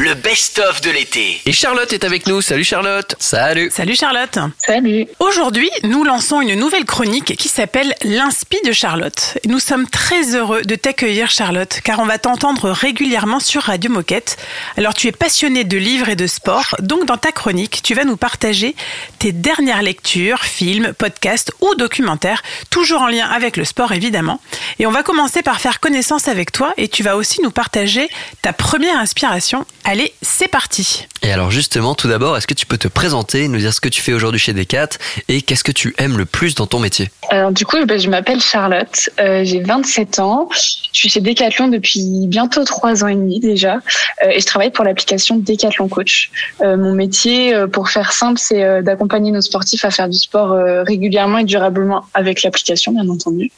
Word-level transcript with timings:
le 0.00 0.14
best-of 0.14 0.80
de 0.80 0.90
l'été. 0.90 1.40
Et 1.46 1.52
Charlotte 1.52 1.92
est 1.92 2.04
avec 2.04 2.26
nous. 2.26 2.40
Salut 2.40 2.64
Charlotte. 2.64 3.14
Salut. 3.18 3.70
Salut 3.70 3.94
Charlotte. 3.94 4.38
Salut. 4.58 5.06
Aujourd'hui, 5.20 5.70
nous 5.84 6.02
lançons 6.02 6.40
une 6.40 6.54
nouvelle 6.58 6.84
chronique 6.84 7.36
qui 7.36 7.48
s'appelle 7.48 7.94
L'inspi 8.02 8.56
de 8.64 8.72
Charlotte. 8.72 9.38
Nous 9.46 9.58
sommes 9.58 9.88
très 9.88 10.34
heureux 10.34 10.62
de 10.62 10.74
t'accueillir 10.74 11.30
Charlotte, 11.30 11.80
car 11.84 12.00
on 12.00 12.06
va 12.06 12.18
t'entendre 12.18 12.70
régulièrement 12.70 13.38
sur 13.38 13.62
Radio 13.62 13.90
Moquette. 13.90 14.38
Alors 14.76 14.94
tu 14.94 15.08
es 15.08 15.12
passionnée 15.12 15.64
de 15.64 15.76
livres 15.76 16.08
et 16.08 16.16
de 16.16 16.26
sport, 16.26 16.74
donc 16.80 17.04
dans 17.04 17.18
ta 17.18 17.30
chronique, 17.30 17.80
tu 17.82 17.94
vas 17.94 18.04
nous 18.04 18.16
partager 18.16 18.74
tes 19.18 19.32
dernières 19.32 19.82
lectures, 19.82 20.42
films, 20.42 20.94
podcasts 20.94 21.52
ou 21.60 21.74
documentaires, 21.74 22.42
toujours 22.70 23.02
en 23.02 23.08
lien 23.08 23.28
avec 23.28 23.56
le 23.56 23.64
sport 23.64 23.92
évidemment. 23.92 24.40
Et 24.78 24.86
on 24.86 24.90
va 24.90 25.02
commencer 25.02 25.42
par 25.42 25.60
faire 25.60 25.80
connaissance 25.80 26.28
avec 26.28 26.50
toi 26.50 26.72
et 26.76 26.88
tu 26.88 27.02
vas 27.02 27.16
aussi 27.16 27.40
nous 27.42 27.50
partager 27.50 28.08
ta 28.40 28.52
première 28.52 28.98
inspiration 28.98 29.64
Allez, 29.84 30.12
c'est 30.22 30.48
parti. 30.48 31.06
Et 31.22 31.32
alors 31.32 31.50
justement, 31.50 31.94
tout 31.94 32.08
d'abord, 32.08 32.36
est-ce 32.36 32.46
que 32.46 32.54
tu 32.54 32.66
peux 32.66 32.78
te 32.78 32.86
présenter, 32.86 33.48
nous 33.48 33.58
dire 33.58 33.74
ce 33.74 33.80
que 33.80 33.88
tu 33.88 34.00
fais 34.00 34.12
aujourd'hui 34.12 34.40
chez 34.40 34.52
Decat 34.52 34.90
et 35.28 35.42
qu'est-ce 35.42 35.64
que 35.64 35.72
tu 35.72 35.94
aimes 35.98 36.18
le 36.18 36.24
plus 36.24 36.54
dans 36.54 36.66
ton 36.66 36.78
métier? 36.78 37.10
Alors 37.30 37.50
du 37.50 37.64
coup, 37.64 37.76
ben, 37.84 37.98
je 37.98 38.08
m'appelle 38.08 38.40
Charlotte, 38.40 39.10
euh, 39.20 39.42
j'ai 39.44 39.60
27 39.60 40.20
ans, 40.20 40.48
je 40.52 40.60
suis 40.92 41.08
chez 41.08 41.20
Decathlon 41.20 41.68
depuis 41.68 42.26
bientôt 42.26 42.64
3 42.64 43.04
ans 43.04 43.08
et 43.08 43.14
demi 43.14 43.40
déjà 43.40 43.76
euh, 44.24 44.30
et 44.30 44.40
je 44.40 44.46
travaille 44.46 44.70
pour 44.70 44.84
l'application 44.84 45.36
Decathlon 45.36 45.88
Coach. 45.88 46.30
Euh, 46.60 46.76
mon 46.76 46.92
métier, 46.92 47.54
pour 47.72 47.88
faire 47.88 48.12
simple, 48.12 48.38
c'est 48.38 48.82
d'accompagner 48.82 49.32
nos 49.32 49.42
sportifs 49.42 49.84
à 49.84 49.90
faire 49.90 50.08
du 50.08 50.18
sport 50.18 50.56
régulièrement 50.86 51.38
et 51.38 51.44
durablement 51.44 52.04
avec 52.14 52.42
l'application, 52.42 52.92
bien 52.92 53.08
entendu. 53.08 53.50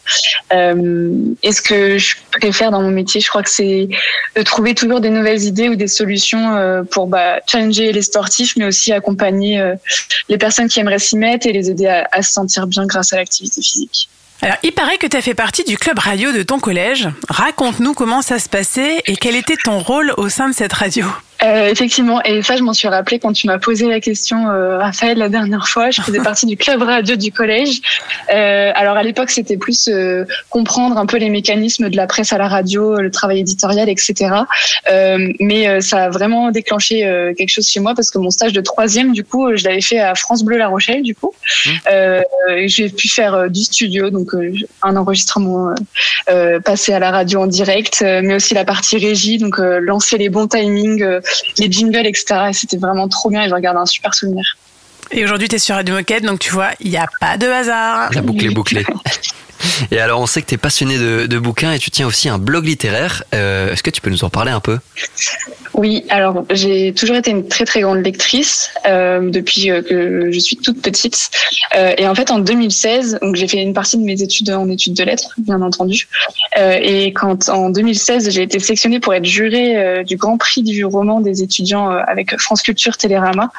et 0.52 1.52
ce 1.52 1.62
que 1.62 1.98
je 1.98 2.16
préfère 2.32 2.70
dans 2.70 2.80
mon 2.80 2.90
métier, 2.90 3.20
je 3.20 3.28
crois 3.28 3.42
que 3.42 3.50
c'est 3.50 3.88
de 4.36 4.42
trouver 4.42 4.74
toujours 4.74 5.00
des 5.00 5.10
nouvelles 5.10 5.42
idées 5.42 5.68
ou 5.68 5.76
des 5.76 5.86
solutions 5.86 6.13
euh, 6.56 6.82
pour 6.82 7.06
bah, 7.06 7.40
les 7.54 8.02
sportifs, 8.02 8.54
mais 8.56 8.66
aussi 8.66 8.92
accompagner 8.92 9.60
euh, 9.60 9.74
les 10.28 10.38
personnes 10.38 10.68
qui 10.68 10.80
aimeraient 10.80 10.98
s'y 10.98 11.16
mettre 11.16 11.46
et 11.46 11.52
les 11.52 11.70
aider 11.70 11.86
à, 11.86 12.22
se 12.22 12.32
sentir 12.32 12.66
bien 12.66 12.86
grâce 12.86 13.12
à 13.12 13.16
l'activité 13.16 13.62
physique. 13.62 14.08
Alors, 14.42 14.56
il 14.62 14.72
paraît 14.72 14.98
que 14.98 15.06
tu 15.06 15.16
as 15.16 15.22
fait 15.22 15.34
partie 15.34 15.64
du 15.64 15.78
club 15.78 15.98
radio 15.98 16.32
de 16.32 16.42
ton 16.42 16.58
collège. 16.58 17.08
Raconte-nous 17.28 17.94
comment 17.94 18.20
ça 18.20 18.38
se 18.38 18.48
passait 18.48 19.00
et 19.06 19.16
quel 19.16 19.36
était 19.36 19.56
ton 19.56 19.78
rôle 19.78 20.12
au 20.16 20.28
sein 20.28 20.48
de 20.48 20.54
cette 20.54 20.72
radio. 20.72 21.06
Euh, 21.44 21.68
effectivement, 21.68 22.22
et 22.22 22.42
ça, 22.42 22.56
je 22.56 22.62
m'en 22.62 22.72
suis 22.72 22.88
rappelé 22.88 23.18
quand 23.18 23.32
tu 23.32 23.46
m'as 23.46 23.58
posé 23.58 23.86
la 23.86 24.00
question, 24.00 24.48
euh, 24.48 24.78
Raphaël, 24.78 25.18
la 25.18 25.28
dernière 25.28 25.68
fois. 25.68 25.90
Je 25.90 26.00
faisais 26.00 26.20
partie 26.20 26.46
du 26.46 26.56
club 26.56 26.82
radio 26.82 27.16
du 27.16 27.32
collège. 27.32 27.80
Euh, 28.32 28.72
alors 28.74 28.96
à 28.96 29.02
l'époque, 29.02 29.30
c'était 29.30 29.56
plus 29.56 29.88
euh, 29.88 30.24
comprendre 30.48 30.96
un 30.96 31.06
peu 31.06 31.18
les 31.18 31.30
mécanismes 31.30 31.90
de 31.90 31.96
la 31.96 32.06
presse 32.06 32.32
à 32.32 32.38
la 32.38 32.48
radio, 32.48 32.96
le 32.96 33.10
travail 33.10 33.40
éditorial, 33.40 33.88
etc. 33.88 34.34
Euh, 34.90 35.32
mais 35.40 35.80
ça 35.80 36.04
a 36.04 36.10
vraiment 36.10 36.50
déclenché 36.50 37.00
quelque 37.36 37.50
chose 37.50 37.68
chez 37.68 37.80
moi 37.80 37.94
parce 37.94 38.10
que 38.10 38.18
mon 38.18 38.30
stage 38.30 38.52
de 38.52 38.60
troisième, 38.60 39.12
du 39.12 39.24
coup, 39.24 39.54
je 39.54 39.64
l'avais 39.64 39.80
fait 39.80 39.98
à 39.98 40.14
France 40.14 40.44
Bleu 40.44 40.56
La 40.56 40.68
Rochelle, 40.68 41.02
du 41.02 41.14
coup. 41.14 41.32
Mmh. 41.66 41.70
J'ai 42.66 42.88
pu 42.88 43.08
faire 43.08 43.50
du 43.50 43.62
studio, 43.62 44.10
donc 44.10 44.30
un 44.82 44.96
enregistrement 44.96 45.74
passé 46.64 46.92
à 46.92 46.98
la 46.98 47.10
radio 47.10 47.42
en 47.42 47.46
direct, 47.46 48.02
mais 48.02 48.34
aussi 48.34 48.54
la 48.54 48.64
partie 48.64 48.96
régie, 48.96 49.38
donc 49.38 49.58
lancer 49.58 50.18
les 50.18 50.28
bons 50.28 50.46
timings 50.46 51.04
les 51.58 51.70
jingles, 51.70 52.06
etc. 52.06 52.46
Et 52.50 52.52
c'était 52.52 52.76
vraiment 52.76 53.08
trop 53.08 53.30
bien 53.30 53.44
et 53.44 53.48
je 53.48 53.54
regarde 53.54 53.76
un 53.76 53.86
super 53.86 54.14
souvenir. 54.14 54.44
Et 55.10 55.22
aujourd'hui, 55.24 55.48
tu 55.48 55.56
es 55.56 55.58
sur 55.58 55.74
Radio 55.74 55.94
Moquette, 55.94 56.24
donc 56.24 56.40
tu 56.40 56.50
vois, 56.50 56.70
il 56.80 56.90
n'y 56.90 56.96
a 56.96 57.08
pas 57.20 57.36
de 57.36 57.46
hasard. 57.46 58.10
La 58.12 58.22
boucle 58.22 58.46
est 58.46 58.54
bouclée. 58.54 58.84
Et 59.90 60.00
alors, 60.00 60.20
on 60.20 60.26
sait 60.26 60.42
que 60.42 60.46
tu 60.46 60.54
es 60.54 60.58
passionné 60.58 60.98
de, 60.98 61.38
bouquins 61.38 61.72
et 61.72 61.78
tu 61.78 61.90
tiens 61.90 62.06
aussi 62.06 62.28
un 62.28 62.38
blog 62.38 62.64
littéraire. 62.64 63.24
Euh, 63.34 63.72
est-ce 63.72 63.82
que 63.82 63.90
tu 63.90 64.00
peux 64.00 64.10
nous 64.10 64.24
en 64.24 64.30
parler 64.30 64.50
un 64.50 64.60
peu? 64.60 64.78
Oui, 65.74 66.04
alors 66.08 66.44
j'ai 66.50 66.94
toujours 66.94 67.16
été 67.16 67.32
une 67.32 67.48
très 67.48 67.64
très 67.64 67.80
grande 67.80 68.04
lectrice 68.04 68.70
euh, 68.86 69.28
depuis 69.28 69.70
euh, 69.70 69.82
que 69.82 70.30
je 70.30 70.38
suis 70.38 70.56
toute 70.56 70.80
petite. 70.80 71.30
et 71.74 72.06
en 72.06 72.14
fait, 72.14 72.30
en 72.30 72.38
2016, 72.38 73.18
donc 73.20 73.34
j'ai 73.34 73.48
fait 73.48 73.60
une 73.60 73.74
partie 73.74 73.98
de 73.98 74.04
mes 74.04 74.22
études 74.22 74.50
en 74.50 74.68
études 74.70 74.94
de 74.94 75.02
lettres, 75.02 75.34
bien 75.38 75.60
entendu. 75.60 76.08
et 76.56 77.12
quand 77.12 77.48
en 77.48 77.70
2016, 77.70 78.30
j'ai 78.30 78.42
été 78.42 78.58
sélectionnée 78.60 79.00
pour 79.00 79.12
être 79.14 79.24
jurée 79.24 80.04
du 80.04 80.16
Grand 80.16 80.38
Prix 80.38 80.62
du 80.62 80.84
roman 80.84 81.20
des 81.20 81.42
étudiants 81.42 81.88
avec 81.90 82.38
France 82.38 82.62
Culture 82.62 82.96
Télérama, 82.96 83.50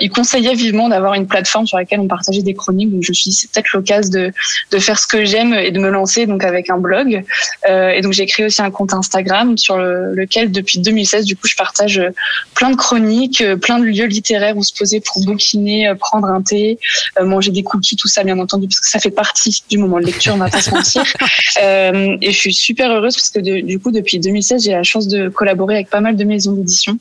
ils 0.00 0.10
conseillaient 0.10 0.54
vivement 0.54 0.88
d'avoir 0.88 1.14
une 1.14 1.26
plateforme 1.26 1.66
sur 1.66 1.76
laquelle 1.76 2.00
on 2.00 2.08
partageait 2.08 2.42
des 2.42 2.54
chroniques. 2.54 2.90
Donc 2.90 3.02
je 3.02 3.10
me 3.10 3.14
suis 3.14 3.30
dit, 3.30 3.36
c'est 3.36 3.50
peut-être 3.50 3.70
l'occasion 3.74 4.10
de, 4.10 4.32
de 4.70 4.78
faire 4.78 4.98
ce 4.98 5.06
que 5.06 5.24
j'aime 5.40 5.54
et 5.54 5.70
de 5.70 5.78
me 5.78 5.88
lancer 5.88 6.26
donc 6.26 6.44
avec 6.44 6.70
un 6.70 6.78
blog. 6.78 7.22
Euh, 7.68 7.90
et 7.90 8.00
donc 8.00 8.12
j'ai 8.12 8.26
créé 8.26 8.46
aussi 8.46 8.62
un 8.62 8.70
compte 8.70 8.94
Instagram 8.94 9.56
sur 9.58 9.76
lequel 9.78 10.50
depuis 10.50 10.78
2016 10.78 11.24
du 11.24 11.36
coup 11.36 11.46
je 11.46 11.56
partage 11.56 11.98
euh, 11.98 12.10
plein 12.54 12.70
de 12.70 12.76
chroniques, 12.76 13.40
euh, 13.40 13.56
plein 13.56 13.78
de 13.78 13.84
lieux 13.84 14.06
littéraires 14.06 14.56
où 14.56 14.62
se 14.62 14.74
poser 14.74 15.00
pour 15.00 15.24
bouquiner, 15.24 15.92
prendre 15.98 16.28
un 16.28 16.42
thé, 16.42 16.78
manger 17.22 17.50
des 17.50 17.62
cookies, 17.62 17.96
tout 17.96 18.08
ça 18.08 18.24
bien 18.24 18.38
entendu 18.38 18.66
parce 18.68 18.80
que 18.80 18.88
ça 18.88 18.98
fait 18.98 19.10
partie 19.10 19.62
du 19.68 19.78
moment 19.78 19.98
de 19.98 20.06
lecture, 20.06 20.34
on 20.34 20.38
va 20.38 20.48
pas 20.48 20.60
se 20.60 20.70
mentir. 20.70 21.02
et 21.60 22.30
je 22.32 22.36
suis 22.36 22.54
super 22.54 22.90
heureuse 22.90 23.14
parce 23.14 23.30
que 23.30 23.40
du 23.40 23.78
coup 23.78 23.90
depuis 23.90 24.18
2016 24.18 24.64
j'ai 24.64 24.72
la 24.72 24.82
chance 24.82 25.08
de 25.08 25.28
collaborer 25.28 25.76
avec 25.76 25.90
pas 25.90 26.00
mal 26.00 26.16
de 26.16 26.24
maisons 26.24 26.52
d'édition 26.52 26.98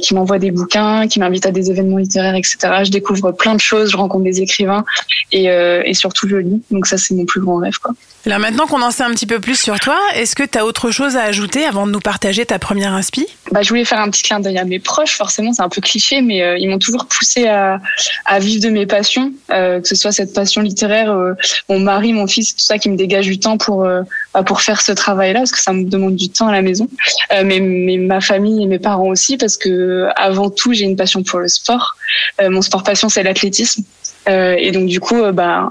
qui 0.00 0.14
m'envoient 0.14 0.38
des 0.38 0.50
bouquins, 0.50 1.08
qui 1.08 1.18
m'invitent 1.20 1.46
à 1.46 1.50
des 1.50 1.70
événements 1.70 1.98
littéraires, 1.98 2.34
etc. 2.34 2.56
Je 2.84 2.90
découvre 2.90 3.32
plein 3.32 3.54
de 3.54 3.60
choses, 3.60 3.90
je 3.90 3.96
rencontre 3.96 4.24
des 4.24 4.40
écrivains 4.40 4.84
et, 5.32 5.44
et 5.44 5.94
surtout 5.94 6.28
je 6.28 6.36
lis. 6.36 6.62
Donc 6.70 6.86
ça 6.86 6.98
c'est 6.98 7.14
mon 7.14 7.24
plus 7.24 7.40
grand 7.40 7.56
rêve. 7.56 7.63
Alors 8.26 8.38
maintenant 8.38 8.66
qu'on 8.66 8.80
en 8.80 8.90
sait 8.90 9.02
un 9.02 9.10
petit 9.10 9.26
peu 9.26 9.38
plus 9.38 9.60
sur 9.60 9.78
toi, 9.78 9.98
est-ce 10.14 10.34
que 10.34 10.42
tu 10.42 10.56
as 10.56 10.64
autre 10.64 10.90
chose 10.90 11.14
à 11.14 11.24
ajouter 11.24 11.66
avant 11.66 11.86
de 11.86 11.92
nous 11.92 12.00
partager 12.00 12.46
ta 12.46 12.58
première 12.58 12.94
inspi? 12.94 13.26
Bah, 13.52 13.60
Je 13.60 13.68
voulais 13.68 13.84
faire 13.84 14.00
un 14.00 14.08
petit 14.08 14.22
clin 14.22 14.40
d'œil 14.40 14.56
à 14.56 14.64
mes 14.64 14.78
proches, 14.78 15.14
forcément 15.14 15.52
c'est 15.52 15.60
un 15.60 15.68
peu 15.68 15.82
cliché, 15.82 16.22
mais 16.22 16.42
euh, 16.42 16.56
ils 16.56 16.68
m'ont 16.70 16.78
toujours 16.78 17.04
poussé 17.04 17.46
à, 17.46 17.80
vivre 18.38 18.62
de 18.62 18.70
mes 18.70 18.86
passions, 18.86 19.32
euh, 19.50 19.78
que 19.80 19.86
ce 19.86 19.94
soit 19.94 20.10
cette 20.10 20.32
passion 20.32 20.62
littéraire, 20.62 21.12
euh, 21.12 21.34
mon 21.68 21.80
mari, 21.80 22.14
mon 22.14 22.26
fils, 22.26 22.54
tout 22.54 22.64
ça 22.64 22.78
qui 22.78 22.88
me 22.88 22.96
dégage 22.96 23.26
du 23.26 23.38
temps 23.38 23.58
pour, 23.58 23.86
bah, 24.32 24.42
pour 24.42 24.62
faire 24.62 24.80
ce 24.80 24.92
travail-là, 24.92 25.40
parce 25.40 25.52
que 25.52 25.60
ça 25.60 25.74
me 25.74 25.84
demande 25.84 26.16
du 26.16 26.30
temps 26.30 26.48
à 26.48 26.52
la 26.52 26.62
maison, 26.62 26.88
mais, 27.30 27.60
mais, 27.60 27.98
ma 27.98 28.22
famille 28.22 28.62
et 28.62 28.66
mes 28.66 28.78
parents 28.78 29.08
aussi, 29.08 29.36
parce 29.36 29.58
que 29.58 30.08
avant 30.16 30.48
tout 30.48 30.72
j'ai 30.72 30.84
une 30.84 30.96
passion 30.96 31.22
pour 31.22 31.40
le 31.40 31.48
sport. 31.48 31.96
mon 32.42 32.62
sport 32.62 32.84
passion 32.84 33.10
c'est 33.10 33.22
l'athlétisme. 33.22 33.84
Euh, 34.28 34.56
et 34.58 34.70
donc 34.70 34.86
du 34.86 35.00
coup, 35.00 35.22
euh, 35.22 35.32
bah, 35.32 35.68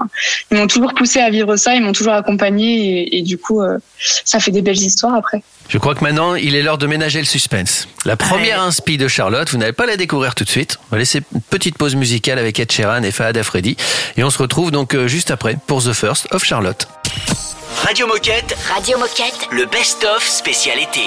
ils 0.50 0.56
m'ont 0.56 0.66
toujours 0.66 0.94
poussé 0.94 1.20
à 1.20 1.30
vivre 1.30 1.56
ça, 1.56 1.74
ils 1.74 1.82
m'ont 1.82 1.92
toujours 1.92 2.12
accompagné 2.12 3.16
et, 3.16 3.22
du 3.22 3.38
coup, 3.38 3.60
euh, 3.60 3.78
ça 4.24 4.38
fait 4.38 4.50
des 4.50 4.62
belles 4.62 4.78
histoires 4.78 5.14
après. 5.14 5.42
Je 5.68 5.78
crois 5.78 5.94
que 5.94 6.04
maintenant, 6.04 6.34
il 6.34 6.54
est 6.54 6.62
l'heure 6.62 6.78
de 6.78 6.86
ménager 6.86 7.18
le 7.18 7.24
suspense. 7.24 7.88
La 8.04 8.16
première 8.16 8.62
inspi 8.62 8.98
de 8.98 9.08
Charlotte, 9.08 9.48
vous 9.50 9.56
n'allez 9.56 9.72
pas 9.72 9.86
la 9.86 9.96
découvrir 9.96 10.34
tout 10.34 10.44
de 10.44 10.50
suite. 10.50 10.78
On 10.90 10.96
va 10.96 10.98
laisser 10.98 11.22
une 11.34 11.40
petite 11.40 11.78
pause 11.78 11.94
musicale 11.94 12.38
avec 12.38 12.60
Ed 12.60 12.70
Sheeran 12.70 13.02
et 13.02 13.10
Fahad 13.10 13.36
Afredi. 13.36 13.76
Et 14.16 14.24
on 14.24 14.30
se 14.30 14.38
retrouve 14.38 14.70
donc 14.70 14.96
juste 15.06 15.30
après 15.30 15.56
pour 15.66 15.82
The 15.82 15.92
First 15.92 16.28
of 16.32 16.44
Charlotte. 16.44 16.86
Radio 17.82 18.06
Moquette. 18.06 18.56
Radio 18.74 18.98
Moquette. 18.98 19.48
Le 19.50 19.64
best-of 19.66 20.22
spécialité. 20.22 21.00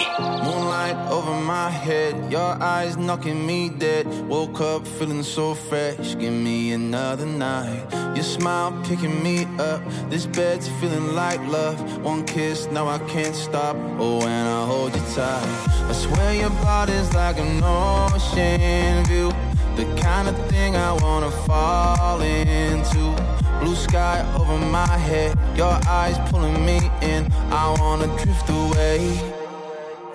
my 1.48 1.70
head, 1.72 2.07
your 2.30 2.62
eyes 2.62 2.98
knocking 2.98 3.46
me 3.46 3.70
dead. 3.70 4.06
Woke 4.28 4.62
up 4.62 4.86
feeling 4.86 5.24
so 5.24 5.54
fresh, 5.54 6.18
give 6.18 6.34
me 6.34 6.74
another 6.74 7.26
night. 7.26 7.86
Your 8.16 8.24
smile 8.24 8.72
picking 8.84 9.22
me 9.24 9.46
up, 9.60 9.82
this 10.10 10.26
bed's 10.26 10.68
feeling 10.80 11.16
like 11.16 11.40
love. 11.48 11.78
One 12.04 12.26
kiss, 12.26 12.68
now 12.72 12.88
I 12.88 13.00
can't 13.10 13.36
stop. 13.36 13.76
Oh, 14.00 14.20
when 14.20 14.48
I 14.48 14.66
hold 14.66 14.96
you 14.96 15.02
tight, 15.14 15.46
I 15.90 15.94
swear 15.94 16.34
your 16.34 16.50
body's 16.50 17.14
like 17.14 17.38
an 17.38 17.62
ocean 17.64 19.06
view. 19.06 19.32
The 19.76 19.86
kind 20.02 20.28
of 20.28 20.36
thing 20.50 20.76
I 20.76 20.94
wanna 20.94 21.32
fall 21.32 22.22
into. 22.22 23.16
Blue 23.60 23.76
sky 23.76 24.26
over 24.40 24.58
my 24.58 24.88
head, 24.98 25.38
your 25.56 25.80
eyes 25.88 26.18
pulling 26.30 26.66
me 26.66 26.80
in. 27.02 27.32
I 27.52 27.76
wanna 27.80 28.08
drift 28.18 28.50
away. 28.50 29.37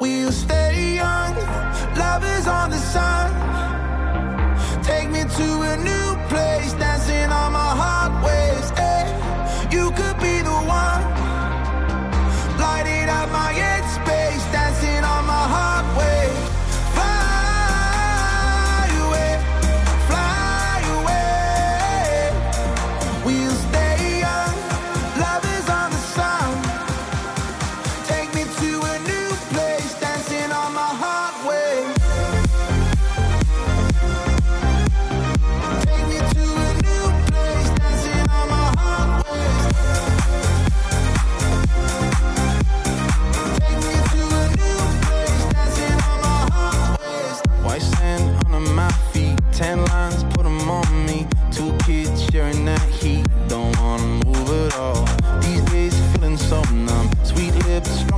We'll 0.03 0.33
stay 0.33 0.97
young, 0.97 1.37
love 1.97 2.25
is 2.25 2.49
on 2.49 2.71
the 2.71 2.79
sun. 2.79 3.31
Take 4.83 5.09
me 5.09 5.23
to 5.23 5.63
a 5.63 5.77
new 5.77 6.17
place, 6.29 6.73
dancing 6.73 7.31
on 7.31 7.53
my 7.53 7.71
heart 7.81 8.13
waves. 8.25 8.71
Hey, 8.71 9.07
you 9.71 9.93
could 9.93 10.19
be 10.19 10.42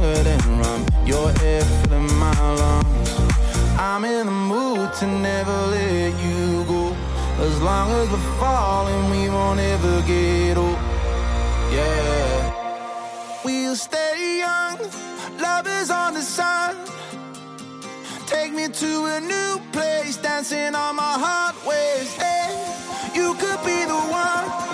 stronger 0.05 0.23
than 0.23 0.59
rum. 0.59 0.87
Your 1.07 1.33
air 1.43 1.63
filling 1.63 2.15
my 2.19 2.55
lungs. 2.55 3.11
I'm 3.79 4.05
in 4.05 4.27
the 4.27 4.33
mood 4.33 4.93
to 4.95 5.07
never 5.07 5.57
let 5.67 6.13
you 6.25 6.65
go. 6.65 6.95
As 7.41 7.61
long 7.63 7.91
as 7.91 8.11
we're 8.11 8.39
falling, 8.39 9.11
we 9.11 9.29
won't 9.29 9.61
ever 9.61 10.03
get 10.03 10.57
old. 10.57 10.79
Yeah. 11.73 13.41
We'll 13.45 13.77
stay 13.77 14.39
young. 14.39 14.79
Love 15.41 15.67
is 15.67 15.91
on 15.91 16.15
the 16.15 16.23
sun. 16.23 16.77
Take 18.27 18.53
me 18.53 18.69
to 18.69 19.05
a 19.07 19.21
new 19.21 19.61
place, 19.73 20.17
dancing 20.17 20.75
on 20.75 20.97
my 20.97 21.15
heart 21.25 21.57
waves. 21.67 22.15
Hey, 22.15 22.51
you 23.15 23.35
could 23.35 23.61
be 23.65 23.85
the 23.85 24.01
one. 24.11 24.74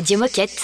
Radio 0.00 0.18
Moquette. 0.18 0.56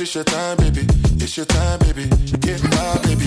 It's 0.00 0.16
your 0.16 0.24
time, 0.24 0.56
baby. 0.58 0.86
It's 1.22 1.36
your 1.36 1.46
time, 1.46 1.78
baby. 1.78 2.06
Get 2.40 2.62
my 2.64 2.98
baby. 3.04 3.24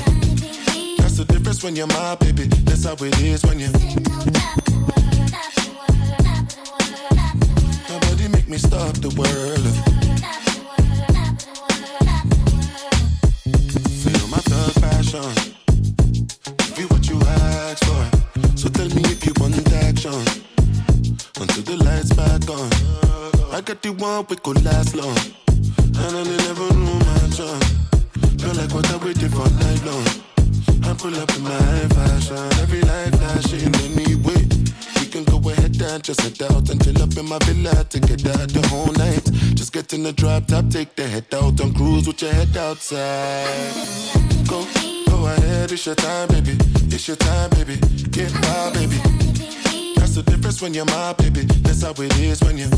That's 0.97 1.17
the 1.17 1.25
difference 1.27 1.63
when 1.63 1.75
you're 1.77 1.87
my 1.87 2.15
baby. 2.15 2.43
That's 2.65 2.83
how 2.83 2.95
it 2.99 3.21
is 3.21 3.43
when 3.45 3.59
you. 3.59 4.34
just 36.05 36.21
head 36.21 36.51
out 36.51 36.69
and 36.69 36.83
chill 36.83 37.01
up 37.01 37.17
in 37.17 37.27
my 37.27 37.39
villa 37.45 37.83
to 37.85 37.99
get 37.99 38.23
out 38.27 38.47
the 38.49 38.61
whole 38.67 38.93
night. 38.93 39.23
Just 39.55 39.73
get 39.73 39.91
in 39.91 40.03
the 40.03 40.13
drop 40.13 40.45
top, 40.45 40.69
take 40.69 40.95
the 40.95 41.07
head 41.07 41.25
out 41.33 41.59
and 41.59 41.75
cruise 41.75 42.05
with 42.05 42.21
your 42.21 42.31
head 42.31 42.55
outside. 42.55 43.73
Go, 44.47 44.63
go 45.09 45.25
ahead, 45.25 45.71
it's 45.71 45.83
your 45.83 45.95
time, 45.95 46.27
baby. 46.27 46.57
It's 46.93 47.07
your 47.07 47.17
time, 47.17 47.49
baby. 47.51 47.77
Get 48.11 48.31
my 48.33 48.69
baby. 48.75 48.97
That's 49.95 50.13
the 50.13 50.23
difference 50.27 50.61
when 50.61 50.75
you're 50.75 50.85
my 50.85 51.13
baby. 51.13 51.41
That's 51.65 51.81
how 51.81 51.93
it 51.97 52.15
is 52.19 52.39
when 52.43 52.59
you. 52.59 52.69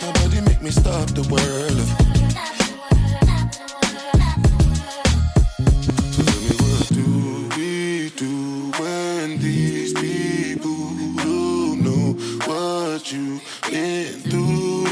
Nobody 0.00 0.40
make 0.40 0.62
me 0.62 0.70
stop 0.70 1.08
the 1.10 1.28
world. 1.28 1.99
you've 13.12 13.42
been 13.70 14.12
through. 14.30 14.86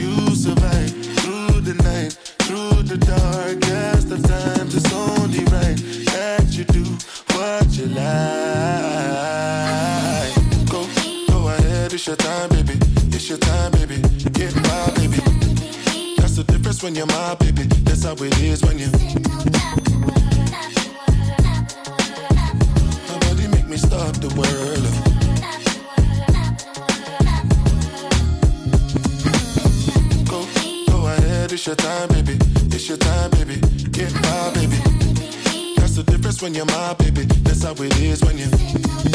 You 0.00 0.34
survived 0.34 1.04
through 1.20 1.60
the 1.60 1.74
night, 1.84 2.12
through 2.42 2.82
the 2.82 2.96
darkest 2.98 4.10
of 4.10 4.22
times. 4.26 4.74
It's 4.74 4.92
only 4.92 5.44
right 5.54 5.76
that 6.10 6.46
you 6.50 6.64
do 6.64 6.84
what 7.36 7.66
you 7.76 7.86
like. 7.86 8.04
Go, 10.68 10.86
go 11.28 11.48
ahead, 11.48 11.92
it's 11.92 12.06
your 12.06 12.16
time, 12.16 12.48
baby. 12.50 12.74
It's 13.14 13.28
your 13.28 13.38
time, 13.38 13.72
baby. 13.72 14.00
Get 14.32 14.54
my 14.56 14.90
baby. 14.96 15.20
That's 16.16 16.36
the 16.36 16.44
difference 16.48 16.82
when 16.82 16.94
you're 16.96 17.06
my 17.06 17.34
baby. 17.36 17.62
That's 17.84 18.04
how 18.04 18.14
it 18.14 18.40
is 18.40 18.62
when 18.64 18.78
you. 18.78 18.90
Nobody 23.08 23.46
make 23.48 23.68
me 23.68 23.76
stop 23.76 24.16
the 24.16 24.28
world. 24.36 25.17
said 31.48 31.54
it's 31.54 31.66
your 31.66 31.76
time, 31.76 32.08
baby. 32.08 32.36
It's 32.74 32.88
your 32.88 32.98
time, 32.98 33.30
baby. 33.30 33.60
Get 33.90 34.12
my 34.14 34.50
baby. 34.54 34.76
That's 35.76 35.96
the 35.96 36.04
difference 36.06 36.42
when 36.42 36.54
you're 36.54 36.66
my 36.66 36.94
baby. 36.94 37.22
That's 37.42 37.62
how 37.62 37.72
it 37.72 37.98
is 38.00 38.22
when 38.22 38.38
you. 38.38 39.07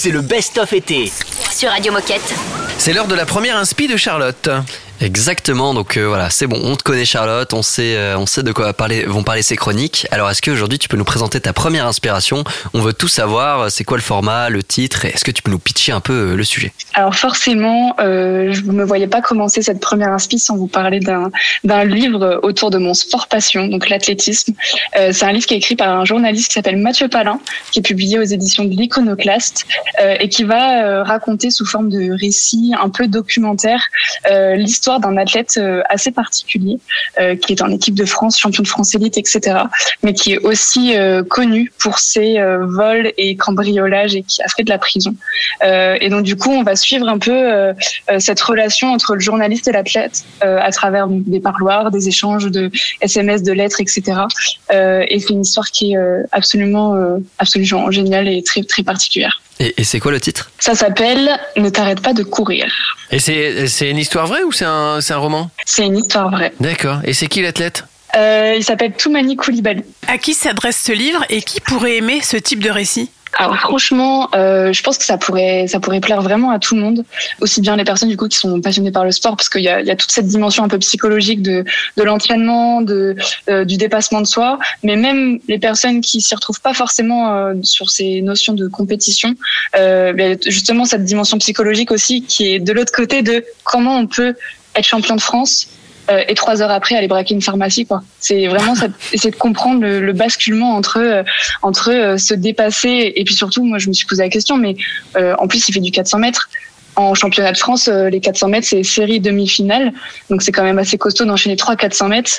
C'est 0.00 0.10
le 0.10 0.20
best-of 0.20 0.72
été. 0.74 1.10
Sur 1.50 1.70
Radio 1.70 1.92
Moquette. 1.92 2.32
C'est 2.78 2.92
l'heure 2.92 3.08
de 3.08 3.16
la 3.16 3.26
première 3.26 3.56
inspi 3.56 3.88
de 3.88 3.96
Charlotte. 3.96 4.48
Exactement, 5.00 5.74
donc 5.74 5.96
euh, 5.96 6.08
voilà, 6.08 6.28
c'est 6.28 6.48
bon, 6.48 6.60
on 6.62 6.74
te 6.74 6.82
connaît 6.82 7.04
Charlotte, 7.04 7.52
on 7.52 7.62
sait, 7.62 7.96
euh, 7.96 8.18
on 8.18 8.26
sait 8.26 8.42
de 8.42 8.50
quoi 8.50 8.72
vont 9.06 9.22
parler 9.22 9.42
ces 9.42 9.56
chroniques. 9.56 10.06
Alors 10.10 10.28
est-ce 10.28 10.42
qu'aujourd'hui 10.42 10.78
tu 10.78 10.88
peux 10.88 10.96
nous 10.96 11.04
présenter 11.04 11.40
ta 11.40 11.52
première 11.52 11.86
inspiration? 11.86 12.42
On 12.74 12.80
veut 12.80 12.92
tout 12.92 13.06
savoir, 13.08 13.70
c'est 13.70 13.84
quoi 13.84 13.96
le 13.96 14.02
format, 14.02 14.48
le 14.48 14.62
titre, 14.62 15.04
est-ce 15.04 15.24
que 15.24 15.30
tu 15.30 15.42
peux 15.42 15.52
nous 15.52 15.58
pitcher 15.60 15.92
un 15.92 16.00
peu 16.00 16.12
euh, 16.12 16.34
le 16.34 16.42
sujet? 16.42 16.72
Alors 16.94 17.14
forcément, 17.14 17.94
je 17.98 18.60
ne 18.60 18.72
me 18.72 18.84
voyais 18.84 19.06
pas 19.06 19.20
commencer 19.20 19.62
cette 19.62 19.80
première 19.80 20.12
inspi 20.12 20.38
sans 20.38 20.56
vous 20.56 20.66
parler 20.66 20.98
d'un 20.98 21.84
livre 21.84 22.40
autour 22.42 22.70
de 22.70 22.78
mon 22.78 22.92
sport 22.92 23.28
passion, 23.28 23.68
donc 23.68 23.88
l'athlétisme. 23.88 24.54
C'est 24.94 25.22
un 25.22 25.32
livre 25.32 25.46
qui 25.46 25.54
est 25.54 25.58
écrit 25.58 25.76
par 25.76 25.96
un 25.96 26.04
journaliste 26.04 26.48
qui 26.48 26.54
s'appelle 26.54 26.78
Mathieu 26.78 27.08
Palin, 27.08 27.38
qui 27.70 27.78
est 27.78 27.82
publié 27.82 28.18
aux 28.18 28.24
éditions 28.24 28.64
de 28.64 28.70
l'Iconoclaste, 28.70 29.66
et 30.18 30.28
qui 30.28 30.42
va 30.42 31.04
raconter 31.04 31.50
sous 31.50 31.66
forme 31.66 31.88
de 31.88 32.10
récit 32.18 32.74
un 32.80 32.88
peu 32.88 33.06
documentaire 33.06 33.82
euh, 34.30 34.56
d'un 34.98 35.16
athlète 35.18 35.54
euh, 35.58 35.82
assez 35.90 36.10
particulier, 36.10 36.78
euh, 37.20 37.36
qui 37.36 37.52
est 37.52 37.62
en 37.62 37.70
équipe 37.70 37.94
de 37.94 38.06
France, 38.06 38.38
champion 38.38 38.62
de 38.62 38.68
France 38.68 38.94
élite, 38.94 39.18
etc., 39.18 39.58
mais 40.02 40.14
qui 40.14 40.32
est 40.32 40.38
aussi 40.38 40.96
euh, 40.96 41.22
connu 41.22 41.70
pour 41.78 41.98
ses 41.98 42.38
vols 42.62 43.12
et 43.18 43.36
cambriolages 43.36 44.14
et 44.14 44.22
qui 44.22 44.42
a 44.42 44.48
fait 44.48 44.64
de 44.64 44.70
la 44.70 44.78
prison. 44.78 45.14
Et 45.62 46.08
donc 46.08 46.22
du 46.22 46.36
coup, 46.36 46.50
on 46.50 46.62
va 46.62 46.76
suivre 46.76 47.08
un 47.08 47.18
peu 47.18 47.72
cette 48.18 48.40
relation 48.40 48.92
entre 48.92 49.14
le 49.14 49.20
journaliste 49.20 49.66
et 49.68 49.72
l'athlète 49.72 50.24
à 50.40 50.70
travers 50.70 51.08
des 51.08 51.40
parloirs, 51.40 51.90
des 51.90 52.08
échanges 52.08 52.46
de 52.46 52.70
SMS, 53.00 53.42
de 53.42 53.52
lettres, 53.52 53.80
etc. 53.80 54.02
Et 54.70 55.20
c'est 55.20 55.30
une 55.30 55.42
histoire 55.42 55.70
qui 55.70 55.92
est 55.92 55.98
absolument, 56.32 56.96
absolument 57.38 57.90
géniale 57.90 58.28
et 58.28 58.42
très 58.42 58.62
très 58.62 58.82
particulière. 58.82 59.40
Et, 59.60 59.74
et 59.78 59.84
c'est 59.84 60.00
quoi 60.00 60.12
le 60.12 60.20
titre? 60.20 60.50
Ça 60.58 60.74
s'appelle 60.74 61.38
Ne 61.56 61.68
t'arrête 61.68 62.00
pas 62.00 62.12
de 62.12 62.22
courir. 62.22 62.66
Et 63.10 63.18
c'est 63.18 63.66
c'est 63.68 63.90
une 63.90 63.98
histoire 63.98 64.26
vraie 64.26 64.42
ou 64.42 64.52
c'est 64.52 64.64
un, 64.66 65.00
c'est 65.00 65.14
un 65.14 65.18
roman? 65.18 65.50
C'est 65.64 65.84
une 65.86 65.98
histoire 65.98 66.30
vraie. 66.30 66.52
D'accord. 66.60 66.98
Et 67.04 67.12
c'est 67.12 67.26
qui 67.26 67.42
l'athlète? 67.42 67.84
Euh, 68.16 68.54
il 68.56 68.64
s'appelle 68.64 68.92
Toumani 68.92 69.36
Koulibaly. 69.36 69.82
À 70.06 70.16
qui 70.18 70.32
s'adresse 70.34 70.80
ce 70.82 70.92
livre 70.92 71.24
et 71.28 71.42
qui 71.42 71.60
pourrait 71.60 71.96
aimer 71.96 72.20
ce 72.22 72.36
type 72.36 72.62
de 72.62 72.70
récit? 72.70 73.10
Alors 73.36 73.56
franchement, 73.56 74.28
euh, 74.34 74.72
je 74.72 74.82
pense 74.82 74.98
que 74.98 75.04
ça 75.04 75.18
pourrait, 75.18 75.66
ça 75.68 75.80
pourrait 75.80 76.00
plaire 76.00 76.22
vraiment 76.22 76.50
à 76.50 76.58
tout 76.58 76.74
le 76.74 76.80
monde, 76.80 77.04
aussi 77.40 77.60
bien 77.60 77.76
les 77.76 77.84
personnes 77.84 78.08
du 78.08 78.16
coup 78.16 78.28
qui 78.28 78.38
sont 78.38 78.60
passionnées 78.60 78.90
par 78.90 79.04
le 79.04 79.12
sport, 79.12 79.36
parce 79.36 79.48
qu'il 79.48 79.62
y 79.62 79.68
a, 79.68 79.80
y 79.80 79.90
a 79.90 79.96
toute 79.96 80.10
cette 80.10 80.26
dimension 80.26 80.64
un 80.64 80.68
peu 80.68 80.78
psychologique 80.78 81.42
de, 81.42 81.64
de 81.96 82.02
l'entraînement, 82.02 82.80
de, 82.80 83.16
euh, 83.48 83.64
du 83.64 83.76
dépassement 83.76 84.20
de 84.20 84.26
soi, 84.26 84.58
mais 84.82 84.96
même 84.96 85.40
les 85.48 85.58
personnes 85.58 86.00
qui 86.00 86.20
s'y 86.20 86.34
retrouvent 86.34 86.60
pas 86.60 86.74
forcément 86.74 87.34
euh, 87.34 87.54
sur 87.62 87.90
ces 87.90 88.22
notions 88.22 88.54
de 88.54 88.66
compétition, 88.66 89.34
euh, 89.76 90.12
ben, 90.12 90.38
justement 90.46 90.84
cette 90.84 91.04
dimension 91.04 91.38
psychologique 91.38 91.92
aussi 91.92 92.22
qui 92.22 92.54
est 92.54 92.58
de 92.58 92.72
l'autre 92.72 92.92
côté 92.92 93.22
de 93.22 93.44
comment 93.64 93.96
on 93.98 94.06
peut 94.06 94.34
être 94.74 94.84
champion 94.84 95.16
de 95.16 95.20
France 95.20 95.68
euh, 96.10 96.24
et 96.28 96.34
trois 96.34 96.62
heures 96.62 96.70
après 96.70 96.94
aller 96.96 97.08
braquer 97.08 97.34
une 97.34 97.42
pharmacie 97.42 97.86
quoi. 97.86 98.02
C'est 98.20 98.46
vraiment 98.46 98.74
ça, 98.74 98.86
essayer 99.12 99.30
de 99.30 99.36
comprendre 99.36 99.80
le, 99.82 100.00
le 100.00 100.12
basculement 100.12 100.74
entre 100.74 100.98
euh, 100.98 101.22
entre 101.62 101.90
euh, 101.92 102.16
se 102.16 102.34
dépasser 102.34 103.12
et 103.14 103.24
puis 103.24 103.34
surtout 103.34 103.64
moi 103.64 103.78
je 103.78 103.88
me 103.88 103.92
suis 103.92 104.06
posé 104.06 104.22
la 104.22 104.28
question 104.28 104.56
mais 104.56 104.76
euh, 105.16 105.34
en 105.38 105.46
plus 105.48 105.68
il 105.68 105.72
fait 105.72 105.80
du 105.80 105.90
400 105.90 106.18
mètres 106.18 106.48
en 106.96 107.14
championnat 107.14 107.52
de 107.52 107.58
France 107.58 107.88
les 107.88 108.20
400 108.20 108.48
mètres 108.48 108.66
c'est 108.66 108.82
série 108.82 109.20
demi-finale 109.20 109.92
donc 110.30 110.42
c'est 110.42 110.50
quand 110.50 110.64
même 110.64 110.78
assez 110.78 110.98
costaud 110.98 111.24
d'enchaîner 111.26 111.56
trois 111.56 111.76
400 111.76 112.08
mètres 112.08 112.32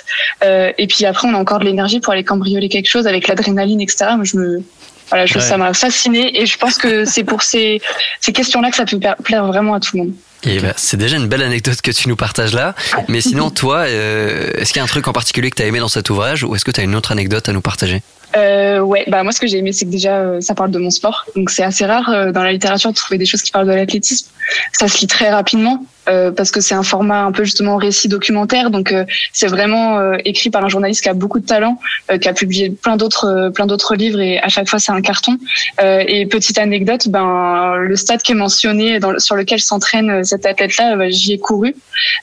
Euh, 0.43 0.71
et 0.77 0.87
puis 0.87 1.05
après 1.05 1.27
on 1.27 1.33
a 1.33 1.37
encore 1.37 1.59
de 1.59 1.65
l'énergie 1.65 1.99
pour 1.99 2.13
aller 2.13 2.23
cambrioler 2.23 2.69
quelque 2.69 2.89
chose 2.89 3.07
avec 3.07 3.27
l'adrénaline 3.27 3.81
etc. 3.81 4.11
Moi 4.15 4.25
je 4.25 4.37
me 4.37 4.63
voilà, 5.09 5.25
je, 5.25 5.35
Ouais. 5.35 5.41
ça 5.41 5.57
m'a 5.57 5.73
fasciné 5.73 6.39
et 6.39 6.45
je 6.45 6.57
pense 6.57 6.77
que 6.77 7.03
c'est 7.03 7.23
pour 7.23 7.41
ces, 7.41 7.81
ces 8.19 8.31
questions-là 8.31 8.69
que 8.69 8.75
ça 8.75 8.85
peut 8.85 8.99
plaire 9.23 9.45
vraiment 9.47 9.73
à 9.73 9.79
tout 9.79 9.97
le 9.97 10.03
monde. 10.03 10.13
Et 10.43 10.59
bah, 10.59 10.73
c'est 10.77 10.97
déjà 10.97 11.17
une 11.17 11.27
belle 11.27 11.41
anecdote 11.41 11.81
que 11.81 11.91
tu 11.91 12.07
nous 12.07 12.15
partages 12.15 12.53
là. 12.53 12.75
Mais 13.07 13.21
sinon, 13.21 13.49
toi, 13.51 13.79
euh, 13.79 14.51
est-ce 14.55 14.71
qu'il 14.71 14.79
y 14.79 14.81
a 14.81 14.83
un 14.83 14.87
truc 14.87 15.07
en 15.07 15.13
particulier 15.13 15.49
que 15.49 15.55
tu 15.55 15.63
as 15.63 15.65
aimé 15.65 15.79
dans 15.79 15.89
cet 15.89 16.09
ouvrage 16.09 16.43
ou 16.43 16.55
est-ce 16.55 16.65
que 16.65 16.71
tu 16.71 16.79
as 16.79 16.83
une 16.83 16.95
autre 16.95 17.11
anecdote 17.11 17.49
à 17.49 17.53
nous 17.53 17.61
partager? 17.61 18.01
Euh, 18.35 18.79
ouais, 18.79 19.05
bah 19.07 19.23
moi 19.23 19.31
ce 19.31 19.39
que 19.39 19.47
j'ai 19.47 19.57
aimé 19.57 19.73
c'est 19.73 19.85
que 19.85 19.89
déjà 19.89 20.17
euh, 20.19 20.41
ça 20.41 20.53
parle 20.53 20.69
de 20.69 20.77
mon 20.77 20.91
sport, 20.91 21.25
donc 21.35 21.49
c'est 21.49 21.63
assez 21.63 21.85
rare 21.85 22.09
euh, 22.09 22.31
dans 22.31 22.43
la 22.43 22.51
littérature 22.51 22.91
de 22.91 22.95
trouver 22.95 23.17
des 23.17 23.25
choses 23.25 23.41
qui 23.41 23.51
parlent 23.51 23.67
de 23.67 23.73
l'athlétisme. 23.73 24.29
Ça 24.71 24.87
se 24.87 24.99
lit 24.99 25.07
très 25.07 25.31
rapidement 25.31 25.83
euh, 26.09 26.31
parce 26.31 26.51
que 26.51 26.59
c'est 26.61 26.75
un 26.75 26.83
format 26.83 27.23
un 27.23 27.31
peu 27.31 27.43
justement 27.43 27.77
récit 27.77 28.07
documentaire, 28.07 28.71
donc 28.71 28.91
euh, 28.91 29.05
c'est 29.31 29.47
vraiment 29.47 29.99
euh, 29.99 30.17
écrit 30.25 30.49
par 30.49 30.63
un 30.63 30.69
journaliste 30.69 31.03
qui 31.03 31.09
a 31.09 31.13
beaucoup 31.13 31.39
de 31.39 31.45
talent, 31.45 31.79
qui 32.21 32.27
a 32.27 32.33
publié 32.33 32.69
plein 32.69 32.97
d'autres 32.97 33.51
plein 33.53 33.65
d'autres 33.65 33.95
livres 33.95 34.19
et 34.19 34.39
à 34.39 34.47
chaque 34.47 34.67
fois 34.69 34.79
c'est 34.79 34.91
un 34.91 35.01
carton. 35.01 35.37
Et 35.81 36.25
petite 36.25 36.57
anecdote, 36.57 37.07
ben 37.09 37.75
le 37.75 37.95
stade 37.95 38.21
qui 38.21 38.31
est 38.31 38.35
mentionné 38.35 38.99
sur 39.17 39.35
lequel 39.35 39.59
s'entraîne 39.59 40.23
cet 40.23 40.45
athlète-là, 40.45 41.09
j'y 41.09 41.33
ai 41.33 41.37
couru. 41.37 41.75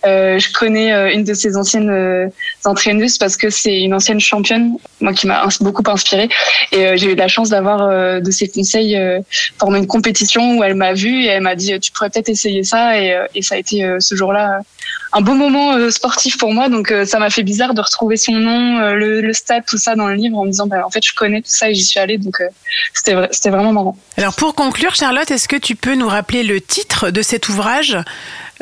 Je 0.05 0.53
connais 0.53 1.13
une 1.15 1.25
de 1.25 1.35
ses 1.35 1.57
anciennes 1.57 2.31
entraîneuses 2.65 3.19
parce 3.19 3.37
que 3.37 3.51
c'est 3.51 3.81
une 3.81 3.95
ancienne 3.95 4.21
championne, 4.21 4.77
moi 5.01 5.13
qui 5.13 5.27
m'a 5.27 5.47
beaucoup 5.61 5.83
inspirée. 5.87 6.29
Et 6.73 6.97
j'ai 6.97 7.13
eu 7.13 7.15
la 7.15 7.29
chance 7.29 7.51
d'avoir 7.51 8.21
de 8.21 8.31
ses 8.31 8.49
conseils 8.49 8.99
pendant 9.59 9.77
une 9.77 9.87
compétition 9.87 10.59
où 10.59 10.65
elle 10.65 10.75
m'a 10.75 10.93
vue 10.93 11.23
et 11.23 11.27
elle 11.27 11.43
m'a 11.43 11.55
dit 11.55 11.79
tu 11.81 11.93
pourrais 11.93 12.11
peut-être 12.11 12.29
essayer 12.29 12.65
ça. 12.65 12.99
Et 13.01 13.43
ça 13.43 13.55
a 13.55 13.59
été 13.59 13.76
euh, 13.85 13.99
ce 14.01 14.15
jour-là 14.15 14.61
un 15.13 15.21
beau 15.21 15.35
moment 15.35 15.75
euh, 15.75 15.91
sportif 15.91 16.37
pour 16.39 16.53
moi. 16.53 16.69
Donc 16.69 16.91
euh, 16.91 17.05
ça 17.05 17.19
m'a 17.19 17.31
fait 17.31 17.43
bizarre 17.43 17.75
de 17.75 17.81
retrouver 17.81 18.17
son 18.17 18.33
nom, 18.33 18.79
le, 18.93 19.33
stade, 19.33 19.65
tout 19.67 19.79
ça 19.79 19.95
dans 19.95 20.09
le 20.09 20.15
livre 20.15 20.37
en 20.39 20.45
me 20.45 20.51
disant 20.51 20.67
bah, 20.67 20.83
en 20.85 20.91
fait 20.91 21.03
je 21.05 21.13
connais 21.15 21.41
tout 21.41 21.51
ça 21.51 21.71
et 21.71 21.75
j'y 21.75 21.85
suis 21.85 21.99
allée. 22.01 22.19
Donc 22.19 22.43
c'était 22.95 23.15
vra- 23.15 23.29
c'était 23.31 23.51
vraiment 23.51 23.73
marrant. 23.73 23.97
Alors 24.17 24.35
pour 24.35 24.55
conclure, 24.55 24.95
Charlotte, 24.95 25.31
est-ce 25.31 25.49
que 25.49 25.57
tu 25.57 25.75
peux 25.77 25.95
nous 25.95 26.09
rappeler 26.09 26.43
le 26.43 26.61
titre 26.61 27.11
de 27.11 27.23
cet 27.23 27.49
ouvrage, 27.49 27.97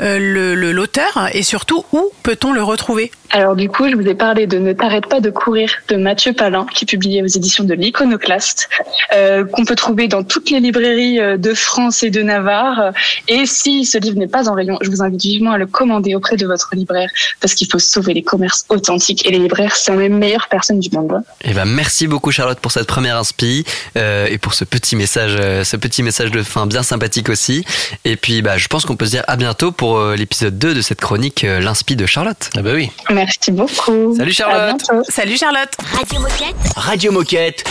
euh, 0.01 0.19
le- 0.19 0.55
le- 0.55 0.73
l'auteur 0.73 1.29
et 1.33 1.43
surtout 1.43 1.85
où 1.93 2.11
peut-on 2.23 2.53
le 2.53 2.63
retrouver? 2.63 3.11
Alors 3.35 3.57
du 3.57 3.69
coup, 3.69 3.89
je 3.91 3.97
vous 3.97 4.07
ai 4.07 4.15
parlé 4.15 4.47
de 4.47 4.61
Ne 4.61 4.73
t'arrête 4.73 5.09
pas 5.09 5.19
de 5.19 5.29
courir 5.29 5.69
de 5.89 5.97
Mathieu 5.97 6.33
Palin, 6.33 6.67
qui 6.73 6.85
est 6.85 6.87
publié 6.87 7.21
aux 7.21 7.27
éditions 7.27 7.65
de 7.65 7.75
l'Iconoclaste, 7.75 8.69
euh, 9.13 9.45
qu'on 9.45 9.65
peut 9.65 9.75
trouver 9.75 10.07
dans 10.07 10.23
toutes 10.23 10.51
les 10.51 10.61
librairies 10.61 11.19
euh, 11.19 11.37
de 11.37 11.53
France 11.53 12.05
et 12.05 12.11
de 12.11 12.23
Navarre. 12.23 12.93
Et 13.27 13.45
si 13.45 13.87
ce 13.87 13.99
livre 13.99 14.17
n'est 14.17 14.29
pas 14.29 14.49
en 14.49 14.55
rayon, 14.55 14.79
je 14.83 14.89
vous 14.89 15.03
invite 15.03 15.21
vivement 15.21 15.51
à 15.51 15.59
le 15.59 15.67
commander 15.67 16.15
auprès 16.15 16.37
de 16.37 16.47
votre 16.47 16.69
libraire, 16.77 17.11
parce 17.41 17.55
qu'il 17.55 17.69
faut 17.69 17.81
sauver 17.81 18.15
les 18.15 18.23
commerces 18.23 18.67
authentiques. 18.69 19.27
Et 19.27 19.33
les 19.33 19.41
libraires, 19.41 19.75
c'est 19.75 19.97
les 19.97 20.09
meilleures 20.09 20.47
personnes 20.47 20.79
du 20.79 20.91
monde. 20.93 21.21
Eh 21.43 21.55
ben, 21.55 21.65
merci 21.65 22.07
beaucoup 22.07 22.31
Charlotte 22.31 22.61
pour 22.61 22.71
cette 22.71 22.87
première 22.87 23.17
inspi 23.17 23.65
euh, 23.97 24.29
et 24.31 24.39
pour 24.39 24.55
ce 24.55 24.63
petit 24.63 24.95
message, 24.95 25.37
euh, 25.41 25.65
ce 25.65 25.77
petit 25.77 26.05
message 26.05 26.31
de 26.31 26.45
fin 26.45 26.69
bien 26.69 26.85
sympathique 26.85 27.31
aussi. 27.31 27.65
Et 28.05 28.15
puis, 28.15 28.43
bah, 28.43 28.59
je 28.59 28.69
pense 28.69 28.85
qu'on 28.85 28.95
peut 28.95 29.07
se 29.07 29.11
dire 29.11 29.25
à 29.27 29.35
bientôt 29.35 29.73
pour 29.73 30.01
l'épisode 30.11 30.57
2 30.57 30.73
de 30.73 30.83
cette 30.83 31.01
chronique 31.01 31.43
l'inspi 31.43 31.97
de 31.97 32.07
Charlotte. 32.07 32.51
Ah 32.57 32.63
bah 32.63 32.71
oui. 32.75 32.93
Merci 33.11 33.24
beaucoup. 33.51 34.15
Salut 34.17 34.33
Charlotte. 34.33 34.85
Salut 35.09 35.37
Charlotte 35.37 35.77
Radio 35.93 36.21
Moquette. 36.21 36.57
Radio 36.77 37.13
Moquette. 37.13 37.65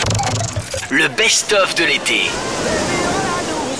Le 0.90 1.08
best-of 1.08 1.74
de 1.74 1.84
l'été. 1.84 2.22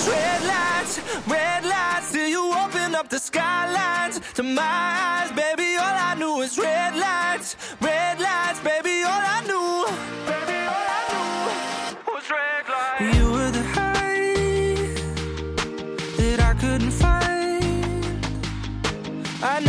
Red 0.07 0.43
lights, 0.47 1.00
red 1.28 1.64
lights, 1.64 2.12
till 2.12 2.28
you 2.28 2.52
open 2.52 2.95
up 2.95 3.09
the 3.09 3.19
skylines 3.19 4.21
to 4.35 4.43
my 4.43 4.62
eyes, 4.62 5.31
baby. 5.33 5.76
All 5.78 5.85
I 5.85 6.14
knew 6.16 6.43
is 6.43 6.59
red 6.59 6.95
lights, 6.97 7.57
red 7.81 8.19
lights, 8.21 8.61
baby. 8.62 9.04
All 9.04 9.11
I 9.12 9.43
knew, 9.47 9.87
baby, 10.26 10.66
all 10.66 10.87
I 10.88 11.02
knew 11.11 12.12
was 12.12 12.31
red 12.31 12.66
lights. 12.69 13.16
You 13.16 13.31
were 13.33 13.50
the 13.50 13.62
high 13.75 14.35
that 16.16 16.40
I 16.40 16.54
couldn't 16.61 16.93
find. 16.93 17.23
I 19.43 19.61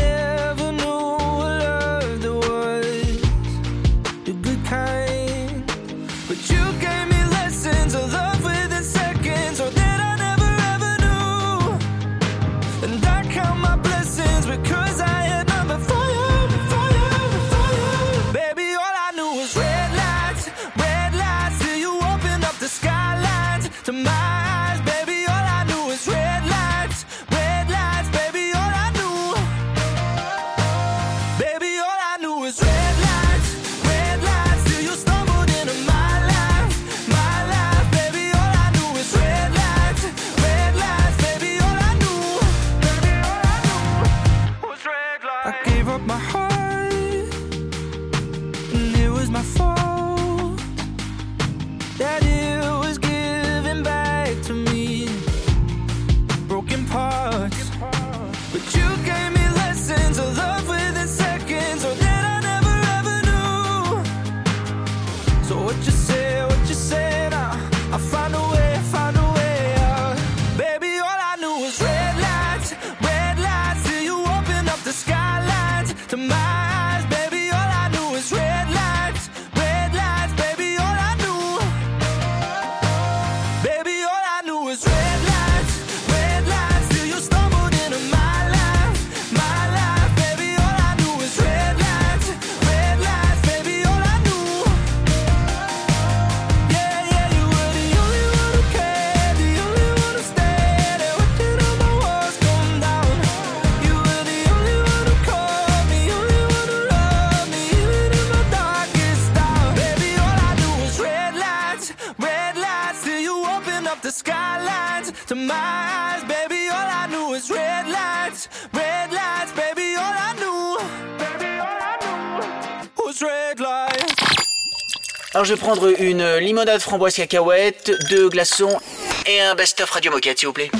Je 125.46 125.54
vais 125.54 125.60
prendre 125.60 125.94
une 126.02 126.38
limonade 126.38 126.82
framboise 126.82 127.14
cacahuète, 127.14 127.92
deux 128.10 128.30
glaçons 128.30 128.80
et 129.28 129.42
un 129.42 129.54
best-of 129.54 129.92
Radio 129.92 130.12
Moquette, 130.12 130.40
s'il 130.40 130.48
vous 130.48 130.54
plaît. 130.54 130.72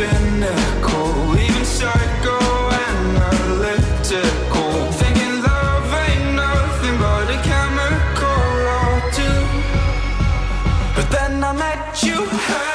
Cynical, 0.00 1.36
even 1.38 1.64
psycho 1.64 2.38
analytical. 2.88 4.72
Thinking 4.92 5.42
love 5.42 5.92
ain't 6.04 6.36
nothing 6.36 6.96
but 7.04 7.28
a 7.36 7.38
chemical 7.50 8.50
or 8.78 8.94
two. 9.18 9.40
But 10.96 11.06
then 11.10 11.44
I 11.44 11.52
met 11.52 12.02
you. 12.02 12.69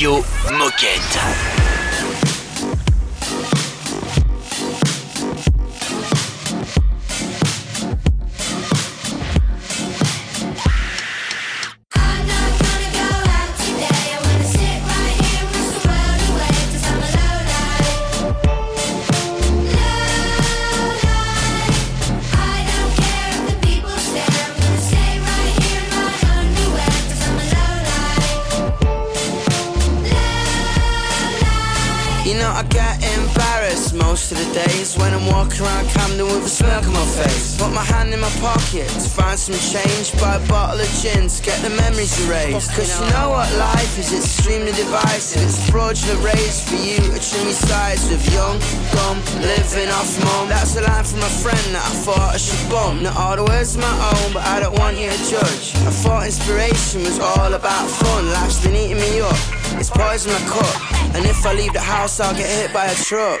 Moquette. 0.00 1.59
Of 34.32 34.38
the 34.38 34.54
days 34.54 34.96
when 34.96 35.12
I'm 35.12 35.26
walking 35.26 35.62
around 35.62 35.88
Camden 35.90 36.26
with 36.26 36.46
a 36.46 36.48
smirk 36.48 36.86
on 36.86 36.94
my 36.94 37.06
face. 37.18 37.58
Put 37.58 37.72
my 37.72 37.82
hand 37.82 38.14
in 38.14 38.20
my 38.20 38.30
pocket 38.38 38.86
to 38.86 39.08
find 39.08 39.38
some 39.38 39.58
change, 39.58 40.14
buy 40.20 40.36
a 40.36 40.42
bottle 40.46 40.78
of 40.78 40.90
gin 41.02 41.26
to 41.26 41.38
get 41.42 41.58
the 41.62 41.70
memories 41.70 42.14
erased. 42.26 42.70
Cause 42.76 42.94
you 42.94 43.06
know 43.10 43.30
what 43.30 43.50
life 43.58 43.98
is, 43.98 44.12
it's 44.12 44.26
extremely 44.26 44.72
divisive. 44.72 45.42
It's 45.42 45.58
fraudulent 45.70 46.22
raised 46.22 46.68
for 46.68 46.78
you 46.78 47.00
to 47.00 47.18
trim 47.18 47.50
your 47.50 47.58
sides 47.58 48.06
with 48.10 48.22
young, 48.30 48.58
dumb, 48.94 49.18
living 49.42 49.90
off 49.90 50.10
mum. 50.22 50.48
That's 50.48 50.76
a 50.76 50.82
line 50.82 51.04
from 51.04 51.22
a 51.26 51.32
friend 51.42 51.66
that 51.74 51.82
I 51.82 51.92
thought 52.06 52.34
I 52.34 52.38
should 52.38 52.62
bump. 52.70 53.02
Not 53.02 53.16
all 53.16 53.36
the 53.36 53.44
words 53.44 53.76
are 53.76 53.82
my 53.82 53.94
own, 54.14 54.32
but 54.32 54.44
I 54.46 54.60
don't 54.60 54.76
want 54.78 54.98
you 54.98 55.10
to 55.10 55.20
judge. 55.26 55.74
I 55.88 55.92
thought 56.02 56.26
inspiration 56.26 57.02
was 57.02 57.18
all 57.18 57.52
about 57.54 57.88
fun. 57.88 58.30
Life's 58.30 58.62
been 58.62 58.76
eating 58.76 59.00
me 59.02 59.20
up. 59.20 59.38
It's 59.80 59.90
poison 59.90 60.30
my 60.32 60.42
cup. 60.46 60.76
And 61.16 61.26
if 61.26 61.44
I 61.44 61.54
leave 61.54 61.72
the 61.72 61.80
house, 61.80 62.20
I'll 62.20 62.36
get 62.36 62.46
hit 62.46 62.72
by 62.72 62.86
a 62.86 62.94
truck. 62.94 63.40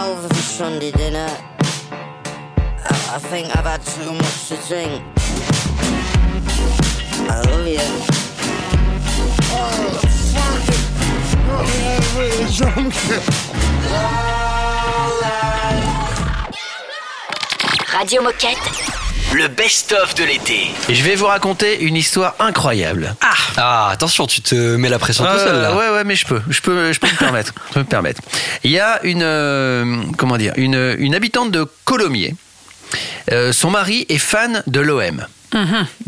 Over 0.00 0.28
for 0.28 0.34
Sunday 0.34 0.90
dinner. 0.90 1.28
I, 1.90 3.10
I 3.14 3.18
think 3.18 3.54
I've 3.56 3.64
had 3.64 3.82
too 3.82 4.12
much 4.12 4.48
to 4.48 4.56
drink. 4.68 5.02
I 7.28 7.42
love 7.46 7.66
you. 7.66 7.78
Oh, 9.54 10.00
fuck 10.32 10.68
it. 10.68 10.82
I'm 11.48 12.18
really 12.18 12.46
drunk. 12.56 12.94
Radio 17.94 18.22
Moquette. 18.22 19.01
Le 19.34 19.48
best-of 19.48 20.14
de 20.14 20.24
l'été. 20.24 20.70
Et 20.88 20.94
je 20.94 21.02
vais 21.02 21.14
vous 21.14 21.26
raconter 21.26 21.80
une 21.82 21.96
histoire 21.96 22.34
incroyable. 22.38 23.14
Ah, 23.22 23.28
Ah, 23.56 23.88
attention, 23.90 24.26
tu 24.26 24.40
te 24.42 24.54
mets 24.76 24.88
la 24.90 24.98
pression 24.98 25.24
tout 25.24 25.30
Euh, 25.30 25.44
seul 25.46 25.62
là. 25.62 25.74
Ouais, 25.74 25.88
ouais, 25.90 26.04
mais 26.04 26.16
je 26.16 26.26
peux, 26.26 26.40
je 26.50 26.60
peux, 26.60 26.92
je 26.92 27.00
peux 27.00 27.06
me 27.08 27.16
permettre. 27.16 27.54
Je 27.68 27.74
peux 27.74 27.80
me 27.80 27.84
permettre. 27.84 28.20
Il 28.64 28.70
y 28.70 28.78
a 28.78 29.00
une, 29.04 29.22
euh, 29.22 30.02
comment 30.18 30.36
dire, 30.36 30.52
une, 30.56 30.96
une 30.98 31.14
habitante 31.14 31.50
de 31.50 31.66
Colomiers. 31.84 32.34
Euh, 33.30 33.52
son 33.52 33.70
mari 33.70 34.04
est 34.10 34.18
fan 34.18 34.62
de 34.66 34.80
l'OM. 34.80 35.26
foot. 35.52 35.60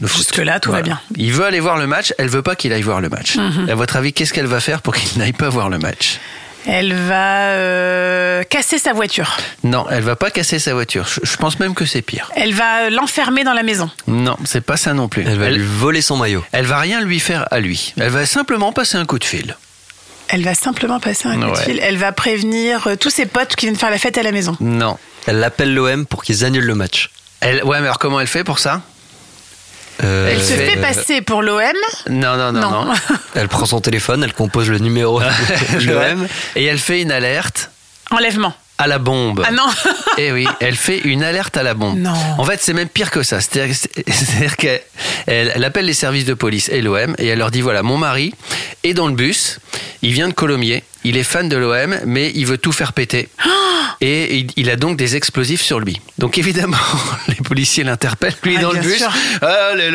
Jusque-là, 0.03 0.61
tout 0.61 0.71
va 0.73 0.83
bien. 0.83 1.01
Il 1.17 1.33
veut 1.33 1.45
aller 1.47 1.61
voir 1.61 1.79
le 1.79 1.87
match. 1.87 2.13
Elle 2.19 2.29
veut 2.29 2.43
pas 2.43 2.57
qu'il 2.57 2.73
aille 2.73 2.83
voir 2.83 3.01
le 3.01 3.09
match. 3.09 3.37
Mhm. 3.37 3.69
À 3.71 3.75
votre 3.75 3.97
avis, 3.97 4.13
qu'est-ce 4.13 4.33
qu'elle 4.35 4.47
va 4.47 4.61
faire 4.61 4.83
pour 4.83 4.95
qu'il 4.95 5.19
n'aille 5.19 5.33
pas 5.33 5.49
voir 5.49 5.69
le 5.71 5.79
match? 5.79 6.19
Elle 6.67 6.95
va 6.95 7.51
euh, 7.51 8.43
casser 8.45 8.79
sa 8.79 8.93
voiture. 8.93 9.37
Non, 9.65 9.87
elle 9.91 10.03
va 10.03 10.17
pas 10.17 10.31
casser 10.31 10.59
sa 10.59 10.73
voiture. 10.75 11.07
Je, 11.07 11.21
je 11.23 11.37
pense 11.37 11.59
même 11.61 11.75
que 11.75 11.85
c'est 11.85 12.03
pire. 12.03 12.31
Elle 12.37 12.55
va 12.55 12.89
l'enfermer 12.91 13.45
dans 13.45 13.53
la 13.53 13.63
maison. 13.63 13.91
Non, 14.07 14.37
c'est 14.45 14.63
pas 14.63 14.77
ça 14.77 14.95
non 14.95 15.09
plus. 15.09 15.25
Elle 15.27 15.39
va 15.39 15.51
lui 15.51 15.63
voler 15.65 16.01
son 16.01 16.17
maillot. 16.17 16.45
elle 16.53 16.65
va 16.67 16.79
rien 16.79 17.01
lui 17.03 17.21
faire 17.21 17.47
à 17.51 17.61
lui. 17.61 17.93
Elle 18.01 18.11
va 18.11 18.25
simplement 18.27 18.73
passer 18.73 18.97
un 18.97 19.05
coup 19.05 19.19
de 19.19 19.25
fil. 19.25 19.57
Elle 20.29 20.43
va 20.43 20.55
simplement 20.55 21.01
passer 21.01 21.29
un 21.29 21.35
coup 21.35 21.41
de 21.47 21.51
Ouais. 21.51 21.65
fil. 21.65 21.81
Elle 21.83 21.99
va 21.99 22.13
prévenir 22.13 22.87
euh, 22.87 22.97
tous 22.97 23.11
ses 23.11 23.27
potes 23.27 23.57
qui 23.57 23.67
viennent 23.67 23.77
faire 23.79 23.91
la 23.91 23.99
fête 23.99 24.17
à 24.17 24.23
la 24.23 24.33
maison. 24.33 24.57
Non. 24.61 24.97
Elle 25.27 25.43
appelle 25.45 25.75
l'OM 25.75 26.07
pour 26.07 26.23
qu'ils 26.25 26.45
annulent 26.47 26.65
le 26.65 26.75
match. 26.75 27.11
Elle, 27.41 27.63
ouais, 27.65 27.79
mais 27.81 27.87
alors 27.87 27.99
comment 27.99 28.21
elle 28.21 28.27
fait 28.27 28.43
pour 28.45 28.59
ça? 28.59 28.81
Euh, 30.03 30.29
Elle 30.33 30.43
se 30.43 30.53
fait 30.55 30.77
passer 30.81 31.21
pour 31.23 31.43
l'OM. 31.43 31.61
Non, 32.11 32.37
non, 32.37 32.53
non, 32.53 32.61
non. 32.85 32.93
Elle 33.35 33.49
prend 33.49 33.65
son 33.67 33.81
téléphone, 33.81 34.23
elle 34.25 34.33
compose 34.33 34.69
le 34.69 34.79
numéro 34.79 35.21
de 35.21 35.87
l'OM. 35.87 36.27
Et 36.57 36.65
elle 36.65 36.79
fait 36.79 37.01
une 37.03 37.13
alerte 37.13 37.71
Enlèvement. 38.11 38.55
à 38.79 38.87
la 38.89 38.99
bombe. 38.99 39.45
Ah 39.47 39.53
non 39.53 39.67
Eh 40.19 40.33
oui, 40.33 40.47
elle 40.61 40.75
fait 40.77 40.99
une 40.99 41.23
alerte 41.23 41.57
à 41.57 41.63
la 41.63 41.75
bombe. 41.75 41.99
Non. 41.99 42.13
En 42.39 42.45
fait, 42.45 42.61
c'est 42.61 42.73
même 42.73 42.89
pire 42.89 43.11
que 43.11 43.23
ça. 43.23 43.41
C'est-à-dire 43.41 44.57
qu'elle 44.57 44.81
elle, 45.27 45.53
elle 45.55 45.65
appelle 45.65 45.87
les 45.87 45.95
services 45.95 46.25
de 46.25 46.35
police 46.35 46.69
et 46.71 46.81
l'OM 46.83 47.15
et 47.19 47.27
elle 47.29 47.39
leur 47.39 47.51
dit 47.51 47.61
voilà, 47.61 47.83
mon 47.83 47.97
mari 47.97 48.35
est 48.83 48.95
dans 48.95 49.07
le 49.07 49.15
bus, 49.15 49.59
il 50.03 50.13
vient 50.13 50.29
de 50.29 50.35
Colomiers, 50.35 50.83
il 51.05 51.17
est 51.17 51.23
fan 51.23 51.49
de 51.49 51.57
l'OM, 51.57 51.99
mais 52.07 52.33
il 52.35 52.47
veut 52.47 52.59
tout 52.59 52.73
faire 52.73 52.93
péter. 52.93 53.29
Et 54.01 54.37
il, 54.39 54.47
il 54.57 54.71
a 54.71 54.77
donc 54.77 54.97
des 54.99 55.15
explosifs 55.17 55.63
sur 55.63 55.79
lui. 55.79 56.01
Donc 56.19 56.37
évidemment, 56.37 56.77
les 57.29 57.37
policiers 57.37 57.85
l'interpellent, 57.85 58.35
lui 58.43 58.57
Ah, 58.59 58.63
dans 58.63 58.73
le 58.73 58.81
bus. 58.81 58.99
sûr. 58.99 59.11
Ah, 59.41 59.71
l'OM, 59.75 59.93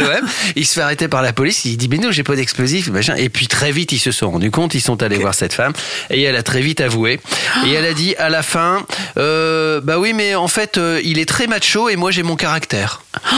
l'OM. 0.00 0.28
Il 0.56 0.66
se 0.66 0.74
fait 0.74 0.80
arrêter 0.80 1.06
par 1.08 1.22
la 1.22 1.32
police. 1.32 1.64
Il 1.64 1.76
dit, 1.76 1.88
mais 1.88 1.98
non, 1.98 2.10
j'ai 2.10 2.24
pas 2.24 2.34
d'explosifs, 2.34 2.88
machin. 2.88 3.14
Et 3.14 3.28
puis 3.28 3.46
très 3.46 3.70
vite, 3.72 3.92
ils 3.92 3.98
se 4.00 4.10
sont 4.12 4.30
rendus 4.32 4.50
compte. 4.50 4.74
Ils 4.74 4.80
sont 4.80 5.00
allés 5.02 5.16
voir 5.18 5.34
cette 5.34 5.52
femme. 5.54 5.72
Et 6.10 6.22
elle 6.22 6.36
a 6.36 6.42
très 6.42 6.60
vite 6.60 6.80
avoué. 6.80 7.20
Et 7.66 7.72
elle 7.72 7.86
a 7.86 7.94
dit 7.94 8.14
à 8.16 8.28
la 8.28 8.42
fin, 8.42 8.84
euh, 9.16 9.80
bah 9.80 9.98
oui, 9.98 10.12
mais 10.12 10.34
en 10.34 10.48
fait, 10.48 10.76
euh, 10.76 11.00
il 11.04 11.18
est 11.18 11.26
très 11.28 11.46
macho 11.46 11.88
et 11.88 11.96
moi, 11.96 12.10
j'ai 12.10 12.24
mon 12.24 12.36
caractère. 12.36 13.00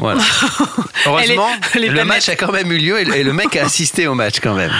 Voilà. 0.00 0.22
Heureusement, 1.06 1.48
est- 1.74 1.78
le 1.80 2.04
match 2.04 2.28
a 2.30 2.34
quand 2.34 2.50
même 2.50 2.72
eu 2.72 2.78
lieu 2.78 2.98
et 3.00 3.04
le- 3.04 3.14
et 3.14 3.22
le 3.22 3.32
mec 3.34 3.54
a 3.56 3.64
assisté 3.66 4.06
au 4.06 4.14
match 4.14 4.36
quand 4.42 4.54
même. 4.54 4.72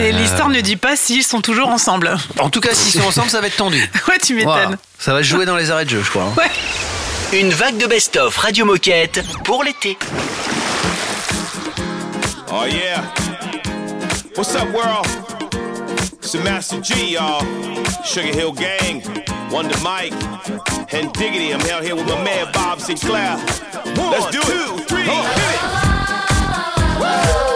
Et 0.00 0.12
l'histoire 0.12 0.48
ne 0.48 0.60
dit 0.62 0.76
pas 0.76 0.96
s'ils 0.96 1.22
sont 1.26 1.40
toujours 1.40 1.68
ensemble. 1.68 2.16
En 2.38 2.50
tout 2.50 2.60
cas, 2.60 2.74
s'ils 2.74 3.00
sont 3.00 3.06
ensemble, 3.06 3.30
ça 3.30 3.40
va 3.40 3.46
être 3.48 3.56
tendu. 3.56 3.82
Ouais, 4.08 4.18
tu 4.22 4.34
m'étonnes. 4.34 4.52
Voilà. 4.52 4.76
Ça 4.98 5.12
va 5.12 5.18
se 5.22 5.28
jouer 5.28 5.44
dans 5.46 5.56
les 5.56 5.70
arrêts 5.70 5.84
de 5.84 5.90
jeu, 5.90 6.02
je 6.04 6.10
crois. 6.10 6.24
hein. 6.24 6.32
Ouais. 6.36 7.38
Une 7.40 7.50
vague 7.50 7.76
de 7.76 7.86
best-of 7.86 8.36
Radio 8.36 8.64
Moquette 8.64 9.22
pour 9.44 9.64
l'été. 9.64 9.98
Oh 12.52 12.64
yeah. 12.66 13.02
What's 14.36 14.54
up, 14.54 14.68
world? 14.72 15.06
It's 16.22 16.32
the 16.32 16.42
Master 16.44 16.80
G, 16.82 17.12
y'all. 17.14 17.42
Sugar 18.04 18.32
Hill 18.32 18.52
Gang, 18.52 19.02
Wonder 19.50 19.76
Mike, 19.82 20.14
and 20.92 21.12
Diggity. 21.14 21.52
I'm 21.52 21.60
out 21.72 21.82
here 21.84 21.94
with 21.96 22.06
my 22.06 22.22
man 22.22 22.46
Bob 22.52 22.80
Sinclair. 22.80 23.36
Let's 23.96 24.30
do 24.30 24.40
it. 24.40 24.70
On, 25.08 25.24
hit 25.24 25.54
it. 27.00 27.55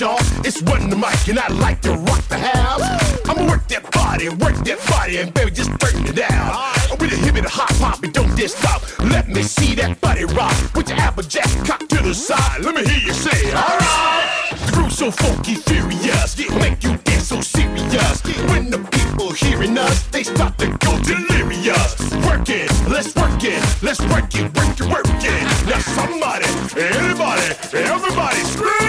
Y'all. 0.00 0.18
It's 0.44 0.60
Run 0.60 0.90
the 0.90 0.96
Mic, 0.96 1.26
and 1.26 1.38
I 1.38 1.48
like 1.48 1.80
to 1.80 1.92
rock 1.92 2.20
the 2.28 2.36
house. 2.36 2.82
I'ma 3.24 3.48
work 3.48 3.66
that 3.68 3.90
body, 3.92 4.28
work 4.28 4.56
that 4.68 4.76
body, 4.90 5.16
and 5.16 5.32
baby, 5.32 5.50
just 5.50 5.70
turn 5.80 6.04
it 6.04 6.14
down. 6.14 6.52
With 7.00 7.14
a 7.14 7.16
hip 7.16 7.34
and 7.34 7.46
a 7.46 7.48
hop 7.48 7.72
hop, 7.80 8.02
and 8.04 8.12
don't 8.12 8.36
just 8.36 8.58
stop. 8.58 8.82
Let 9.00 9.26
me 9.26 9.42
see 9.42 9.74
that 9.76 9.98
body 10.02 10.26
rock. 10.36 10.52
With 10.74 10.90
your 10.90 10.98
applejack 10.98 11.48
cock 11.64 11.80
to 11.88 12.02
the 12.02 12.12
side. 12.12 12.60
Let 12.60 12.74
me 12.74 12.84
hear 12.84 13.08
you 13.08 13.14
say, 13.14 13.40
alright. 13.56 14.52
The 14.52 14.72
groove 14.74 14.92
so 14.92 15.10
funky, 15.10 15.54
furious, 15.54 16.36
make 16.60 16.84
you 16.84 16.98
dance 16.98 17.28
so 17.28 17.40
serious. 17.40 18.20
When 18.52 18.68
the 18.68 18.84
people 18.92 19.32
hearing 19.32 19.78
us, 19.78 20.04
they 20.08 20.24
start 20.24 20.58
to 20.58 20.76
go 20.84 20.92
delirious. 21.08 21.96
Work 22.28 22.50
it, 22.50 22.68
let's 22.84 23.16
work 23.16 23.40
it, 23.40 23.64
let's 23.82 24.04
work 24.12 24.28
it, 24.36 24.44
work 24.52 24.76
it, 24.76 24.88
work 24.92 25.24
it. 25.24 25.44
Now 25.64 25.80
somebody, 25.96 26.44
anybody, 26.76 27.48
everybody 27.72 28.40
scream! 28.44 28.85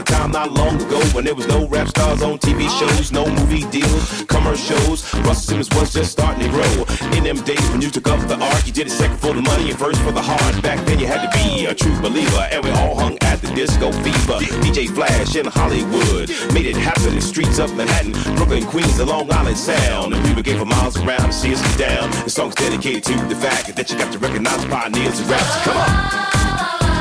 a 0.00 0.04
time 0.04 0.30
not 0.30 0.52
long 0.52 0.80
ago 0.80 0.98
when 1.12 1.24
there 1.24 1.34
was 1.34 1.46
no 1.46 1.66
rap 1.68 1.88
stars 1.88 2.22
on 2.22 2.38
TV 2.38 2.68
shows, 2.78 3.12
no 3.12 3.26
movie 3.26 3.68
deals, 3.70 4.24
commercials. 4.24 5.04
Russell 5.26 5.34
Simmons 5.34 5.68
was 5.70 5.92
just 5.92 6.12
starting 6.12 6.42
to 6.44 6.48
grow. 6.48 6.72
In 7.16 7.24
them 7.24 7.36
days 7.44 7.68
when 7.70 7.82
you 7.82 7.90
took 7.90 8.08
up 8.08 8.20
the 8.26 8.38
art, 8.40 8.66
you 8.66 8.72
did 8.72 8.86
it 8.86 8.90
second 8.90 9.18
for 9.18 9.34
the 9.34 9.42
money 9.42 9.70
and 9.70 9.78
first 9.78 10.00
for 10.02 10.12
the 10.12 10.22
heart. 10.22 10.62
Back 10.62 10.84
then 10.86 10.98
you 10.98 11.06
had 11.06 11.20
to 11.26 11.30
be 11.38 11.66
a 11.66 11.74
true 11.74 11.94
believer, 12.00 12.48
and 12.50 12.64
we 12.64 12.70
all 12.70 12.98
hung 12.98 13.18
at 13.22 13.40
the 13.42 13.48
disco 13.54 13.92
fever. 13.92 14.38
DJ 14.64 14.88
Flash 14.88 15.36
in 15.36 15.46
Hollywood 15.46 16.30
made 16.54 16.66
it 16.66 16.76
happen 16.76 17.14
in 17.14 17.20
streets 17.20 17.58
of 17.58 17.76
Manhattan, 17.76 18.12
Brooklyn, 18.36 18.64
Queens, 18.64 18.96
the 18.96 19.04
Long 19.04 19.30
Island 19.32 19.58
Sound. 19.58 20.14
And 20.14 20.24
people 20.24 20.42
came 20.42 20.58
for 20.58 20.64
miles 20.64 20.96
around 20.96 21.26
to 21.26 21.32
see 21.32 21.52
us 21.52 21.76
down. 21.76 22.10
The 22.24 22.30
song's 22.30 22.54
dedicated 22.54 23.04
to 23.04 23.14
the 23.26 23.36
fact 23.36 23.76
that 23.76 23.90
you 23.90 23.98
got 23.98 24.12
to 24.12 24.18
recognize 24.18 24.64
pioneers 24.64 25.20
of 25.20 25.30
rap. 25.30 25.46
Come 25.64 25.76
on. 25.76 26.30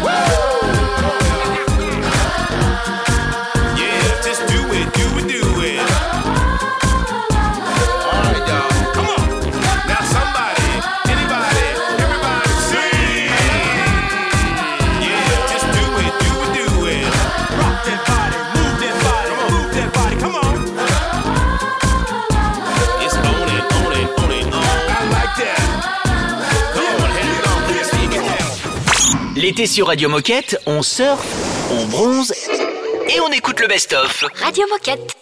Whoa. 0.04 0.59
L'été 29.50 29.66
sur 29.66 29.88
Radio 29.88 30.10
Moquette, 30.10 30.62
on 30.68 30.84
surfe, 30.84 31.26
on 31.72 31.88
bronze 31.88 32.32
et 33.10 33.20
on 33.20 33.32
écoute 33.32 33.60
le 33.62 33.68
best-of. 33.68 34.26
Radio 34.36 34.64
Moquette. 34.70 35.19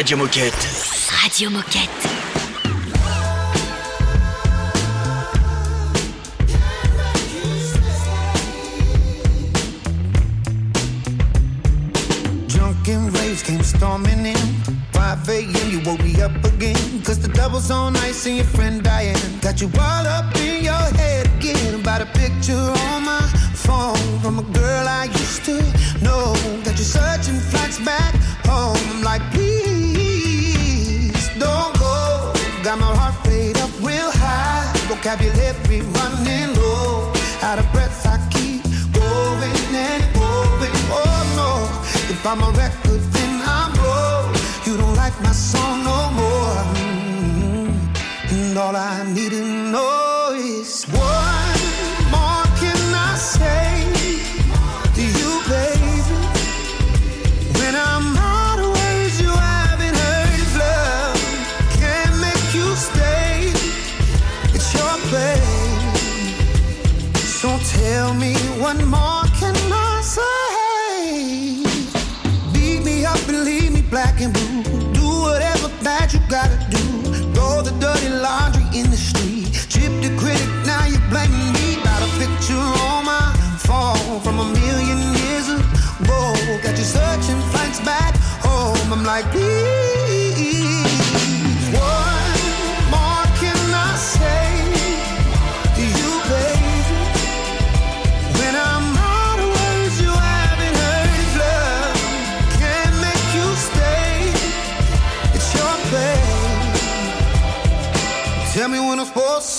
Radio 0.00 0.16
Moquette. 0.16 0.66
Radio 1.22 1.50
Moquette. 1.50 2.08
drunken 12.46 13.12
waves 13.12 13.42
came 13.42 13.62
storming 13.62 14.24
in. 14.24 14.36
5 14.92 15.28
a.m., 15.28 15.70
you 15.70 15.80
woke 15.84 16.02
me 16.02 16.18
up 16.22 16.32
again. 16.44 17.02
Cause 17.02 17.18
the 17.18 17.28
double's 17.28 17.70
on 17.70 17.94
ice 17.96 18.24
and 18.24 18.36
your 18.36 18.46
friend 18.46 18.82
Diane 18.82 19.20
got 19.42 19.60
you 19.60 19.70
all 19.78 20.06
up 20.06 20.34
in 20.36 20.64
your 20.64 20.72
head 20.96 21.26
again 21.36 21.74
about 21.78 22.00
a 22.00 22.06
picture 22.06 22.72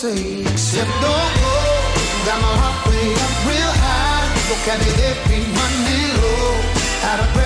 say, 0.01 0.41
except 0.41 0.89
don't 1.03 1.33
go. 1.41 1.55
Got 2.25 2.41
my 2.41 2.53
heart 2.61 2.77
way 2.89 3.13
up 3.23 3.33
real 3.45 3.73
high. 3.85 4.25
Vocabulary 4.49 5.45
running 5.57 6.13
low. 6.21 7.09
Out 7.09 7.19
of 7.21 7.40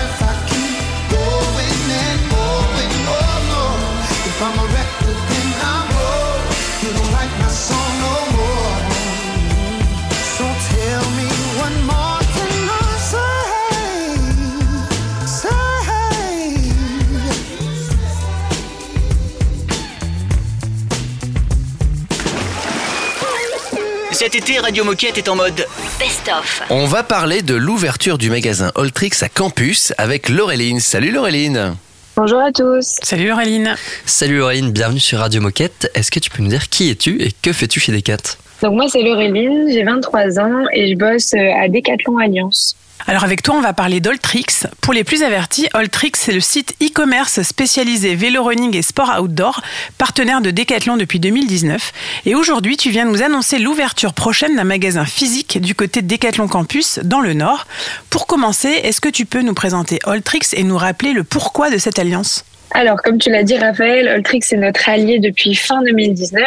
Cet 24.26 24.34
été, 24.34 24.58
Radio 24.58 24.82
Moquette 24.82 25.18
est 25.18 25.28
en 25.28 25.36
mode 25.36 25.64
Best-of. 26.00 26.62
On 26.70 26.86
va 26.86 27.04
parler 27.04 27.42
de 27.42 27.54
l'ouverture 27.54 28.18
du 28.18 28.28
magasin 28.28 28.72
Alltrix 28.74 29.12
à 29.20 29.28
Campus 29.28 29.92
avec 29.98 30.28
Laureline. 30.28 30.80
Salut 30.80 31.12
Laureline. 31.12 31.76
Bonjour 32.16 32.40
à 32.40 32.50
tous. 32.50 32.96
Salut 33.04 33.30
Auréline. 33.30 33.76
Salut 34.04 34.42
Auréline, 34.42 34.72
bienvenue 34.72 34.98
sur 34.98 35.20
Radio 35.20 35.40
Moquette. 35.40 35.92
Est-ce 35.94 36.10
que 36.10 36.18
tu 36.18 36.28
peux 36.30 36.42
nous 36.42 36.48
dire 36.48 36.68
qui 36.68 36.90
es-tu 36.90 37.22
et 37.22 37.30
que 37.40 37.52
fais-tu 37.52 37.78
chez 37.78 37.92
Decat 37.92 38.16
Donc 38.62 38.74
moi 38.74 38.86
c'est 38.88 39.02
Laureline, 39.02 39.68
j'ai 39.72 39.84
23 39.84 40.40
ans 40.40 40.64
et 40.72 40.90
je 40.90 40.98
bosse 40.98 41.32
euh, 41.34 41.62
à 41.62 41.68
Decathlon 41.68 42.18
Alliance. 42.18 42.74
Alors 43.08 43.22
avec 43.22 43.42
toi, 43.42 43.54
on 43.54 43.60
va 43.60 43.72
parler 43.72 44.00
d'Alltrix. 44.00 44.46
Pour 44.80 44.92
les 44.92 45.04
plus 45.04 45.22
avertis, 45.22 45.68
Alltrix, 45.74 46.12
c'est 46.14 46.32
le 46.32 46.40
site 46.40 46.74
e-commerce 46.82 47.42
spécialisé 47.42 48.16
vélo 48.16 48.42
running 48.42 48.74
et 48.76 48.82
sport 48.82 49.14
outdoor, 49.20 49.62
partenaire 49.96 50.40
de 50.40 50.50
Decathlon 50.50 50.96
depuis 50.96 51.20
2019. 51.20 51.92
Et 52.24 52.34
aujourd'hui, 52.34 52.76
tu 52.76 52.90
viens 52.90 53.04
nous 53.04 53.22
annoncer 53.22 53.58
l'ouverture 53.58 54.12
prochaine 54.12 54.56
d'un 54.56 54.64
magasin 54.64 55.04
physique 55.04 55.60
du 55.60 55.74
côté 55.74 56.02
de 56.02 56.08
Decathlon 56.08 56.48
Campus, 56.48 56.98
dans 57.04 57.20
le 57.20 57.34
Nord. 57.34 57.66
Pour 58.10 58.26
commencer, 58.26 58.68
est-ce 58.68 59.00
que 59.00 59.08
tu 59.08 59.24
peux 59.24 59.42
nous 59.42 59.54
présenter 59.54 60.00
Alltrix 60.04 60.48
et 60.54 60.64
nous 60.64 60.78
rappeler 60.78 61.12
le 61.12 61.22
pourquoi 61.22 61.70
de 61.70 61.78
cette 61.78 61.98
alliance? 61.98 62.44
Alors, 62.72 63.00
comme 63.02 63.18
tu 63.18 63.30
l'as 63.30 63.42
dit, 63.42 63.56
Raphaël, 63.56 64.12
Ultrix 64.16 64.40
est 64.50 64.56
notre 64.56 64.88
allié 64.88 65.18
depuis 65.18 65.54
fin 65.54 65.82
2019. 65.82 66.42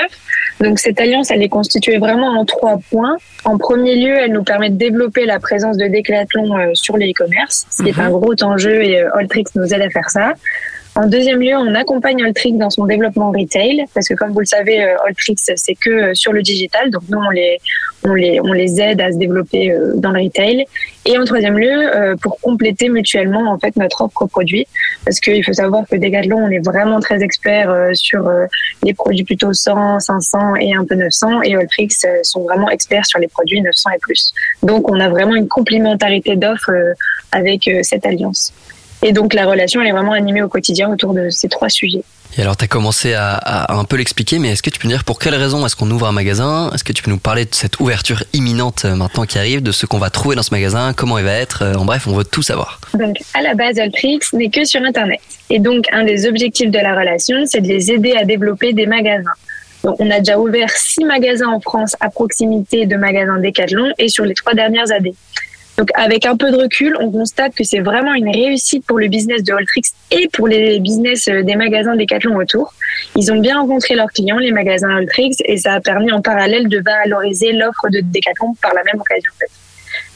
Donc, 0.61 0.79
cette 0.79 0.99
alliance, 0.99 1.31
elle 1.31 1.41
est 1.41 1.49
constituée 1.49 1.97
vraiment 1.97 2.39
en 2.39 2.45
trois 2.45 2.79
points. 2.91 3.17
En 3.45 3.57
premier 3.57 3.95
lieu, 3.95 4.15
elle 4.17 4.33
nous 4.33 4.43
permet 4.43 4.69
de 4.69 4.75
développer 4.75 5.25
la 5.25 5.39
présence 5.39 5.77
de 5.77 5.87
Decathlon 5.87 6.57
euh, 6.57 6.71
sur 6.73 6.97
les 6.97 7.11
e-commerce, 7.11 7.65
ce 7.71 7.83
qui 7.83 7.89
est 7.89 7.99
un 7.99 8.09
gros 8.09 8.35
enjeu 8.41 8.83
et 8.83 9.01
euh, 9.01 9.09
Ultrix 9.19 9.45
nous 9.55 9.73
aide 9.73 9.81
à 9.81 9.89
faire 9.89 10.09
ça. 10.09 10.33
En 10.99 11.07
deuxième 11.07 11.39
lieu, 11.39 11.55
on 11.55 11.75
accompagne 11.75 12.21
Alltrix 12.25 12.51
dans 12.51 12.69
son 12.69 12.85
développement 12.85 13.31
retail, 13.31 13.85
parce 13.93 14.09
que 14.09 14.15
comme 14.15 14.33
vous 14.33 14.41
le 14.41 14.45
savez, 14.45 14.83
euh, 14.83 14.97
Alltrix, 15.07 15.37
c'est 15.37 15.75
que 15.75 15.89
euh, 15.89 16.13
sur 16.13 16.33
le 16.33 16.41
digital. 16.41 16.91
Donc 16.91 17.03
nous, 17.07 17.19
on 17.19 18.13
les, 18.13 18.81
aide 18.81 18.99
à 18.99 19.09
se 19.09 19.17
développer 19.17 19.71
euh, 19.71 19.93
dans 19.95 20.11
le 20.11 20.23
retail. 20.23 20.65
Et 21.05 21.17
en 21.17 21.23
troisième 21.23 21.57
lieu, 21.57 22.17
pour 22.21 22.37
compléter 22.41 22.89
mutuellement 22.89 23.49
en 23.49 23.57
fait 23.57 23.77
notre 23.77 24.01
offre 24.01 24.25
produit, 24.25 24.67
parce 25.05 25.21
qu'il 25.21 25.41
faut 25.43 25.53
savoir 25.53 25.85
que 25.89 25.95
Decathlon, 25.95 26.37
on 26.37 26.49
est 26.49 26.59
vraiment 26.59 26.99
très 26.99 27.23
expert 27.23 27.73
sur 27.93 28.29
les 28.83 28.93
produits 28.93 29.23
plutôt 29.23 29.53
100, 29.53 30.01
500 30.01 30.55
et 30.57 30.75
un 30.75 30.83
peu 30.83 30.95
900, 30.95 31.43
et 31.43 31.55
Alltrix 31.55 31.95
sont 32.23 32.43
vraiment 32.43 32.69
experts 32.69 33.05
sur 33.05 33.19
les 33.19 33.27
produits 33.27 33.61
900 33.61 33.89
et 33.95 33.99
plus. 33.99 34.33
Donc 34.61 34.91
on 34.91 34.99
a 34.99 35.09
vraiment 35.09 35.35
une 35.35 35.47
complémentarité 35.47 36.35
d'offres 36.35 36.71
avec 37.31 37.67
cette 37.81 38.05
alliance. 38.05 38.53
Et 39.01 39.13
donc 39.13 39.33
la 39.33 39.45
relation, 39.45 39.81
elle 39.81 39.87
est 39.87 39.91
vraiment 39.93 40.13
animée 40.13 40.41
au 40.41 40.49
quotidien 40.49 40.89
autour 40.89 41.13
de 41.13 41.29
ces 41.29 41.47
trois 41.47 41.69
sujets. 41.69 42.03
Et 42.37 42.41
alors, 42.43 42.55
tu 42.55 42.63
as 42.63 42.67
commencé 42.67 43.13
à, 43.15 43.33
à 43.33 43.73
un 43.73 43.83
peu 43.85 43.95
l'expliquer, 43.95 44.37
mais 44.37 44.49
est-ce 44.49 44.61
que 44.61 44.69
tu 44.69 44.77
peux 44.77 44.87
nous 44.87 44.93
dire 44.93 45.03
pour 45.03 45.17
quelles 45.17 45.33
raisons 45.35 45.65
est-ce 45.65 45.75
qu'on 45.75 45.89
ouvre 45.89 46.05
un 46.07 46.11
magasin? 46.11 46.69
Est-ce 46.73 46.83
que 46.83 46.93
tu 46.93 47.01
peux 47.01 47.09
nous 47.09 47.17
parler 47.17 47.45
de 47.45 47.55
cette 47.55 47.79
ouverture 47.79 48.23
imminente 48.33 48.85
euh, 48.85 48.93
maintenant 48.93 49.25
qui 49.25 49.39
arrive, 49.39 49.63
de 49.63 49.71
ce 49.71 49.87
qu'on 49.87 49.97
va 49.97 50.11
trouver 50.11 50.35
dans 50.35 50.43
ce 50.43 50.53
magasin, 50.53 50.93
comment 50.93 51.17
il 51.17 51.25
va 51.25 51.33
être? 51.33 51.63
Euh, 51.63 51.73
En 51.73 51.85
bref, 51.85 52.05
on 52.07 52.13
veut 52.13 52.23
tout 52.23 52.43
savoir. 52.43 52.79
Donc, 52.93 53.17
à 53.33 53.41
la 53.41 53.55
base, 53.55 53.79
Altrix 53.79 54.19
n'est 54.33 54.51
que 54.51 54.63
sur 54.63 54.81
Internet. 54.83 55.19
Et 55.49 55.57
donc, 55.57 55.85
un 55.91 56.03
des 56.03 56.27
objectifs 56.27 56.69
de 56.69 56.77
la 56.77 56.95
relation, 56.95 57.35
c'est 57.47 57.61
de 57.61 57.67
les 57.67 57.89
aider 57.91 58.13
à 58.15 58.25
développer 58.25 58.73
des 58.73 58.85
magasins. 58.85 59.33
Donc, 59.83 59.95
on 59.99 60.11
a 60.11 60.19
déjà 60.19 60.37
ouvert 60.37 60.69
six 60.69 61.05
magasins 61.05 61.47
en 61.47 61.59
France 61.59 61.95
à 61.99 62.09
proximité 62.11 62.85
de 62.85 62.95
magasins 62.95 63.39
Decathlon 63.39 63.91
et 63.97 64.07
sur 64.07 64.25
les 64.25 64.35
trois 64.35 64.53
dernières 64.53 64.91
années. 64.91 65.15
Donc, 65.79 65.91
avec 65.95 66.25
un 66.25 66.35
peu 66.35 66.51
de 66.51 66.57
recul, 66.57 66.93
on 66.99 67.09
constate 67.09 67.55
que 67.55 67.63
c'est 67.63 67.79
vraiment 67.79 68.13
une 68.13 68.29
réussite 68.29 68.85
pour 68.85 68.99
le 68.99 69.07
business 69.07 69.43
de 69.43 69.53
Altrix 69.53 69.83
et 70.11 70.27
pour 70.27 70.49
les 70.49 70.77
business 70.81 71.29
euh, 71.29 71.41
des 71.41 71.55
magasins 71.55 71.95
Decathlon 71.95 72.35
autour. 72.35 72.73
Ils 73.15 73.31
ont 73.31 73.39
bien 73.39 73.57
rencontré 73.61 73.95
leurs 73.95 74.09
clients, 74.09 74.39
les 74.39 74.51
magasins 74.51 74.93
Altrix, 74.93 75.37
et 75.45 75.55
ça 75.55 75.75
a 75.75 75.79
permis 75.79 76.11
en 76.11 76.21
parallèle 76.21 76.67
de 76.67 76.81
valoriser 76.81 77.53
l'offre 77.53 77.87
de 77.89 78.01
Decathlon 78.01 78.55
par 78.61 78.73
la 78.73 78.83
même 78.83 78.99
occasion. 78.99 79.31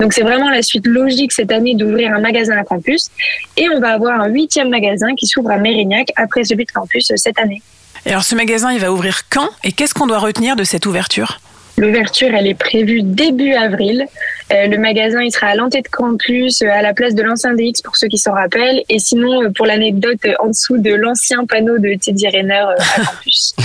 Donc 0.02 0.12
c'est 0.12 0.24
vraiment 0.24 0.50
la 0.50 0.62
suite 0.62 0.86
logique 0.86 1.32
cette 1.32 1.54
année 1.54 1.76
d'ouvrir 1.76 2.14
un 2.14 2.20
magasin 2.20 2.58
à 2.58 2.66
campus 2.66 3.10
et 3.56 3.70
on 3.70 3.80
va 3.80 3.94
avoir 3.94 4.20
un 4.20 4.28
huitième 4.28 4.68
magasin 4.68 5.16
qui 5.16 5.28
s'ouvre 5.28 5.52
à 5.52 5.58
Mérignac 5.60 6.10
après 6.18 6.44
celui 6.44 6.66
de 6.66 6.72
campus 6.72 7.10
euh, 7.10 7.16
cette 7.16 7.40
année. 7.40 7.62
Et 8.06 8.10
alors 8.10 8.26
ce 8.26 8.36
magasin, 8.36 8.74
il 8.74 8.82
va 8.82 8.92
ouvrir 8.92 9.30
quand? 9.30 9.50
Et 9.64 9.72
qu'est-ce 9.72 9.94
qu'on 9.94 10.08
doit 10.08 10.20
retenir 10.20 10.58
de 10.58 10.66
cette 10.66 10.86
ouverture? 10.86 11.40
L'ouverture, 11.78 12.30
elle 12.36 12.48
est 12.48 12.54
prévue 12.54 13.02
début 13.02 13.54
avril. 13.54 14.06
Euh, 14.52 14.68
le 14.68 14.78
magasin, 14.78 15.22
il 15.22 15.32
sera 15.32 15.48
à 15.48 15.56
l'entrée 15.56 15.82
de 15.82 15.88
campus, 15.88 16.62
euh, 16.62 16.70
à 16.70 16.82
la 16.82 16.94
place 16.94 17.16
de 17.16 17.24
l'ancien 17.24 17.54
DX 17.56 17.82
pour 17.84 17.96
ceux 17.96 18.08
qui 18.08 18.18
s'en 18.18 18.34
rappellent. 18.34 18.84
Et 18.90 19.00
sinon, 19.00 19.44
euh, 19.44 19.50
pour 19.50 19.66
l'anecdote, 19.66 20.20
en 20.40 20.48
dessous 20.48 20.78
de 20.78 20.94
l'ancien 20.94 21.46
panneau 21.46 21.80
de 21.80 21.96
Teddy 21.96 22.28
Rayner 22.28 22.54
euh, 22.54 22.76
à 22.78 23.06
campus. 23.06 23.56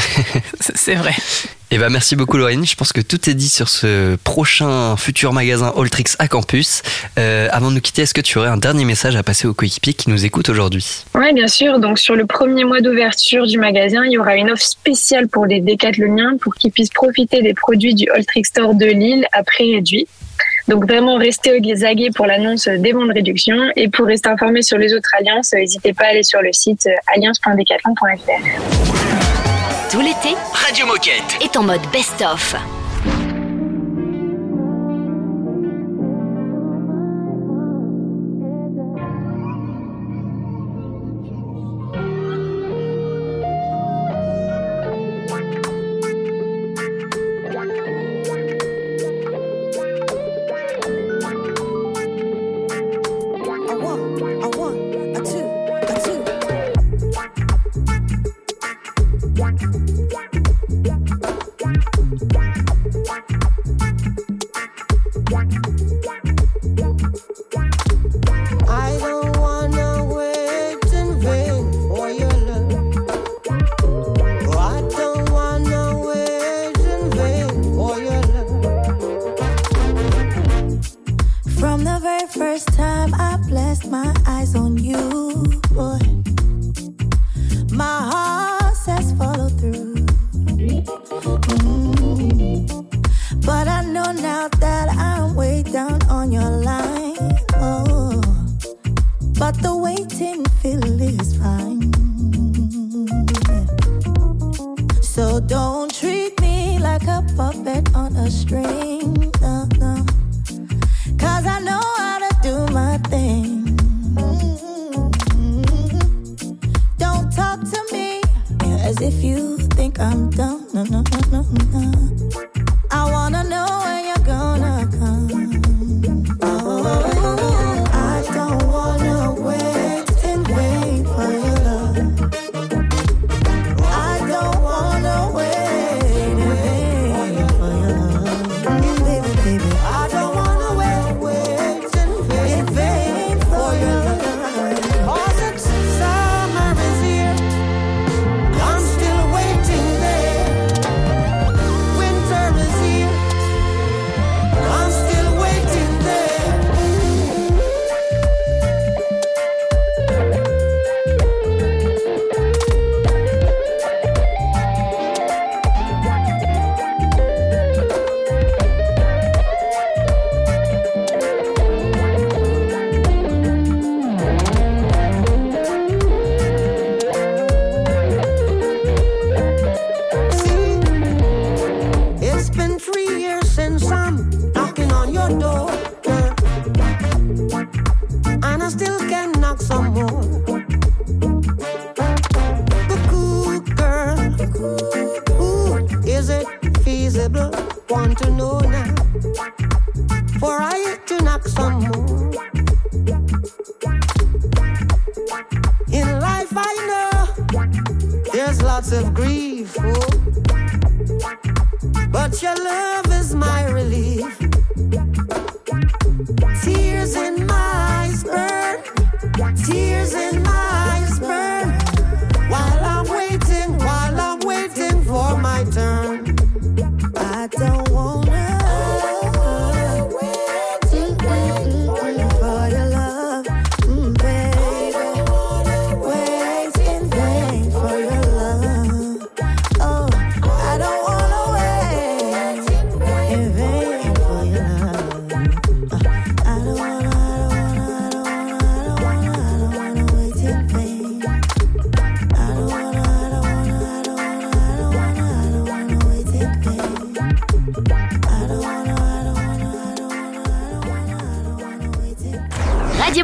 C'est 0.61 0.95
vrai. 0.95 1.13
Et 1.71 1.77
bah 1.77 1.91
merci 1.91 2.17
beaucoup 2.17 2.39
Laurine, 2.39 2.65
je 2.65 2.75
pense 2.77 2.95
que 2.95 3.03
tout 3.03 3.29
est 3.29 3.35
dit 3.35 3.51
sur 3.51 3.69
ce 3.69 4.17
prochain 4.17 4.97
futur 4.97 5.35
magasin 5.35 5.71
Alltrix 5.77 6.15
à 6.19 6.27
campus. 6.27 6.83
Euh, 7.19 7.49
avant 7.53 7.69
de 7.69 7.75
nous 7.75 7.83
quitter, 7.83 8.03
est-ce 8.03 8.15
que 8.15 8.23
tu 8.23 8.39
aurais 8.39 8.49
un 8.49 8.57
dernier 8.57 8.87
message 8.87 9.17
à 9.17 9.23
passer 9.23 9.47
aux 9.47 9.53
coéquipiers 9.53 9.93
qui 9.93 10.09
nous 10.09 10.25
écoutent 10.25 10.49
aujourd'hui? 10.49 11.05
Oui, 11.15 11.31
bien 11.35 11.47
sûr. 11.47 11.79
Donc, 11.79 11.99
sur 11.99 12.17
le 12.17 12.25
premier 12.25 12.65
mois 12.65 12.81
d'ouverture 12.81 13.47
du 13.47 13.59
magasin, 13.59 14.03
il 14.07 14.13
y 14.13 14.19
aura 14.19 14.37
une 14.37 14.51
offre 14.51 14.65
spéciale 14.65 15.29
pour 15.29 15.45
les 15.45 15.61
décathloniens 15.61 16.39
pour 16.41 16.55
qu'ils 16.55 16.73
puissent 16.73 16.89
profiter 16.89 17.43
des 17.43 17.53
produits 17.53 17.95
du 17.95 18.09
Alltrix 18.09 18.45
Store 18.45 18.75
de 18.75 18.87
Lille 18.87 19.27
à 19.33 19.43
prix 19.43 19.75
réduit. 19.75 20.07
Donc, 20.69 20.87
vraiment, 20.87 21.19
restez 21.19 21.53
au 21.53 21.85
aguets 21.85 22.09
pour 22.15 22.25
l'annonce 22.25 22.67
des 22.67 22.95
bons 22.95 23.05
de 23.05 23.13
réduction. 23.13 23.57
Et 23.77 23.89
pour 23.89 24.07
rester 24.07 24.31
informé 24.31 24.63
sur 24.63 24.79
les 24.79 24.95
autres 24.95 25.11
alliances, 25.19 25.53
euh, 25.53 25.59
n'hésitez 25.59 25.93
pas 25.93 26.05
à 26.05 26.09
aller 26.09 26.23
sur 26.23 26.41
le 26.41 26.53
site 26.53 26.87
euh, 26.87 27.15
alliance.decathlon.fr. 27.15 29.38
Tout 29.91 30.01
l'été 30.01 30.37
Radio 30.53 30.87
Moquette. 30.87 31.39
est 31.41 31.57
en 31.57 31.63
mode 31.63 31.81
best-of. 31.91 32.55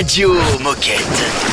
Radio 0.00 0.32
Moquette. 0.60 1.49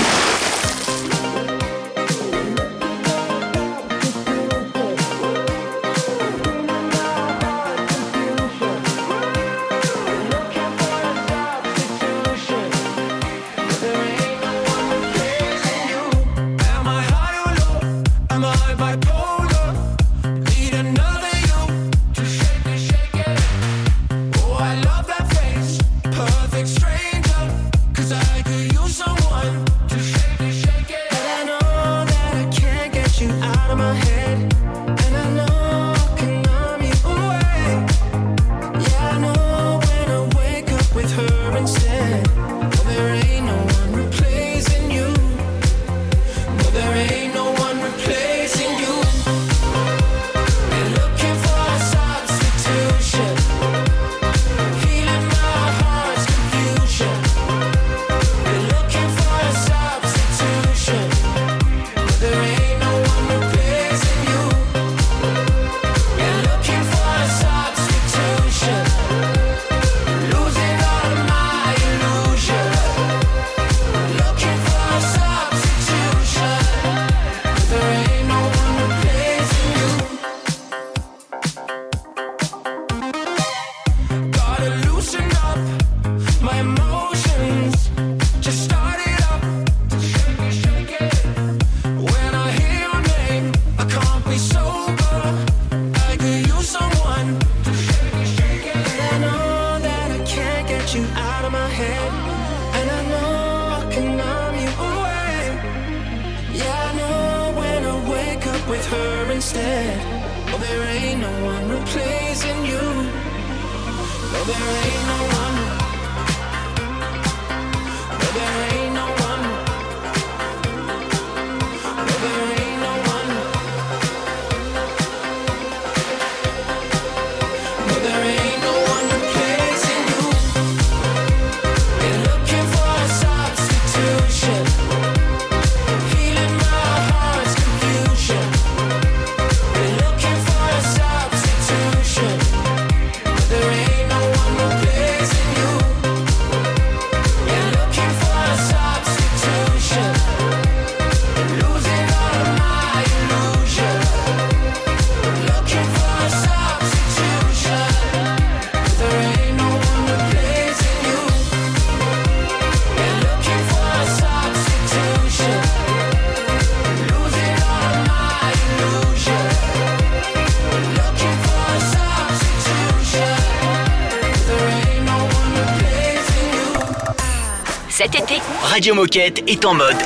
Radio 178.77 178.93
Moquette 178.93 179.43
est 179.49 179.65
en 179.65 179.73
mode 179.73 179.97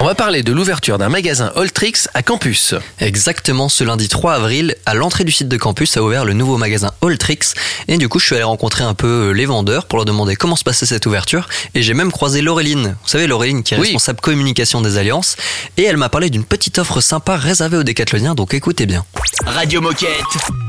On 0.00 0.06
va 0.06 0.14
parler 0.14 0.42
de 0.42 0.52
l'ouverture 0.52 0.96
d'un 0.98 1.08
magasin 1.08 1.52
Alltrix 1.56 1.92
à 2.14 2.22
Campus. 2.22 2.74
Exactement, 2.98 3.68
ce 3.68 3.84
lundi 3.84 4.08
3 4.08 4.34
avril, 4.34 4.74
à 4.86 4.94
l'entrée 4.94 5.24
du 5.24 5.32
site 5.32 5.48
de 5.48 5.56
campus 5.56 5.96
a 5.96 6.02
ouvert 6.02 6.24
le 6.24 6.32
nouveau 6.32 6.56
magasin 6.56 6.92
Alltrix. 7.04 7.38
Et 7.88 7.98
du 7.98 8.08
coup, 8.08 8.18
je 8.18 8.26
suis 8.26 8.34
allé 8.36 8.44
rencontrer 8.44 8.84
un 8.84 8.94
peu 8.94 9.30
les 9.32 9.46
vendeurs 9.46 9.84
pour 9.86 9.98
leur 9.98 10.04
demander 10.06 10.36
comment 10.36 10.56
se 10.56 10.64
passait 10.64 10.86
cette 10.86 11.04
ouverture. 11.06 11.48
Et 11.74 11.82
j'ai 11.82 11.94
même 11.94 12.10
croisé 12.12 12.40
Laureline. 12.40 12.96
Vous 13.02 13.08
savez, 13.08 13.26
Laureline 13.26 13.62
qui 13.62 13.74
est 13.74 13.78
Oui. 13.78 13.84
responsable 13.88 14.20
communication 14.20 14.80
des 14.80 14.96
Alliances. 14.96 15.36
Et 15.76 15.82
elle 15.84 15.96
m'a 15.98 16.08
parlé 16.08 16.30
d'une 16.30 16.44
petite 16.44 16.78
offre 16.78 17.00
sympa 17.00 17.36
réservée 17.36 17.76
aux 17.76 17.82
décathloniens, 17.82 18.34
donc 18.34 18.54
écoutez 18.54 18.86
bien. 18.86 19.04
Radio 19.44 19.80
Moquette. 19.80 20.08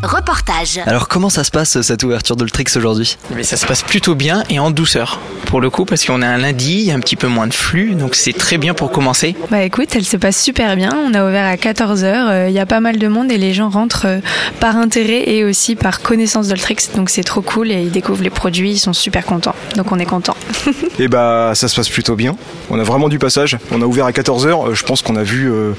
Reportage. 0.04 0.80
Alors, 0.86 1.08
comment 1.08 1.30
ça 1.30 1.44
se 1.44 1.52
passe 1.52 1.82
cette 1.82 2.04
ouverture 2.04 2.36
d'Alltrix 2.36 2.66
aujourd'hui? 2.76 3.18
Mais 3.36 3.44
ça 3.44 3.56
se 3.58 3.66
passe 3.66 3.84
plutôt 3.84 4.16
bien 4.16 4.44
et 4.50 4.60
en 4.60 4.72
douceur 4.72 5.20
pour 5.46 5.60
le 5.60 5.70
coup 5.70 5.84
parce 5.84 6.06
qu'on 6.06 6.22
est 6.22 6.26
un 6.26 6.38
lundi, 6.38 6.76
il 6.76 6.86
y 6.86 6.92
a 6.92 6.96
un 6.96 7.00
petit 7.02 7.18
peu 7.18 7.28
moins 7.28 7.46
de 7.46 7.54
flux, 7.54 7.94
donc 7.94 8.16
c'est 8.16 8.32
très 8.32 8.58
bien 8.58 8.74
pour 8.74 8.81
commencer. 8.90 9.36
Bah 9.52 9.62
écoute, 9.64 9.90
elle 9.96 10.06
se 10.06 10.18
passe 10.18 10.42
super 10.42 10.76
bien. 10.76 10.92
On 11.06 11.14
a 11.14 11.28
ouvert 11.28 11.46
à 11.46 11.56
14h. 11.56 12.48
Il 12.48 12.54
y 12.54 12.60
a 12.60 12.66
pas 12.66 12.80
mal 12.80 12.98
de 12.98 13.08
monde 13.08 13.32
et 13.32 13.38
les 13.38 13.54
gens 13.54 13.70
rentrent 13.70 14.06
euh, 14.08 14.20
par 14.60 14.78
intérêt 14.78 15.30
et 15.30 15.44
aussi 15.44 15.76
par 15.76 16.02
connaissance 16.02 16.48
d'Oltrix. 16.48 16.78
Donc 16.96 17.10
c'est 17.10 17.24
trop 17.24 17.42
cool 17.42 17.72
et 17.72 17.82
ils 17.82 17.92
découvrent 17.92 18.24
les 18.24 18.30
produits. 18.30 18.72
Ils 18.72 18.80
sont 18.80 18.94
super 18.94 19.26
contents. 19.26 19.56
Donc 19.76 19.92
on 19.92 20.00
est 20.00 20.06
contents. 20.06 20.36
Et 21.00 21.08
bah 21.08 21.52
ça 21.56 21.68
se 21.68 21.76
passe 21.76 21.90
plutôt 21.90 22.16
bien. 22.16 22.36
On 22.70 22.80
a 22.80 22.84
vraiment 22.84 23.10
du 23.10 23.20
passage. 23.20 23.58
On 23.72 23.82
a 23.82 23.86
ouvert 23.86 24.06
à 24.06 24.12
14h. 24.12 24.74
Je 24.74 24.84
pense 24.84 25.02
qu'on 25.02 25.16
a 25.16 25.24
vu 25.24 25.52
euh, 25.52 25.74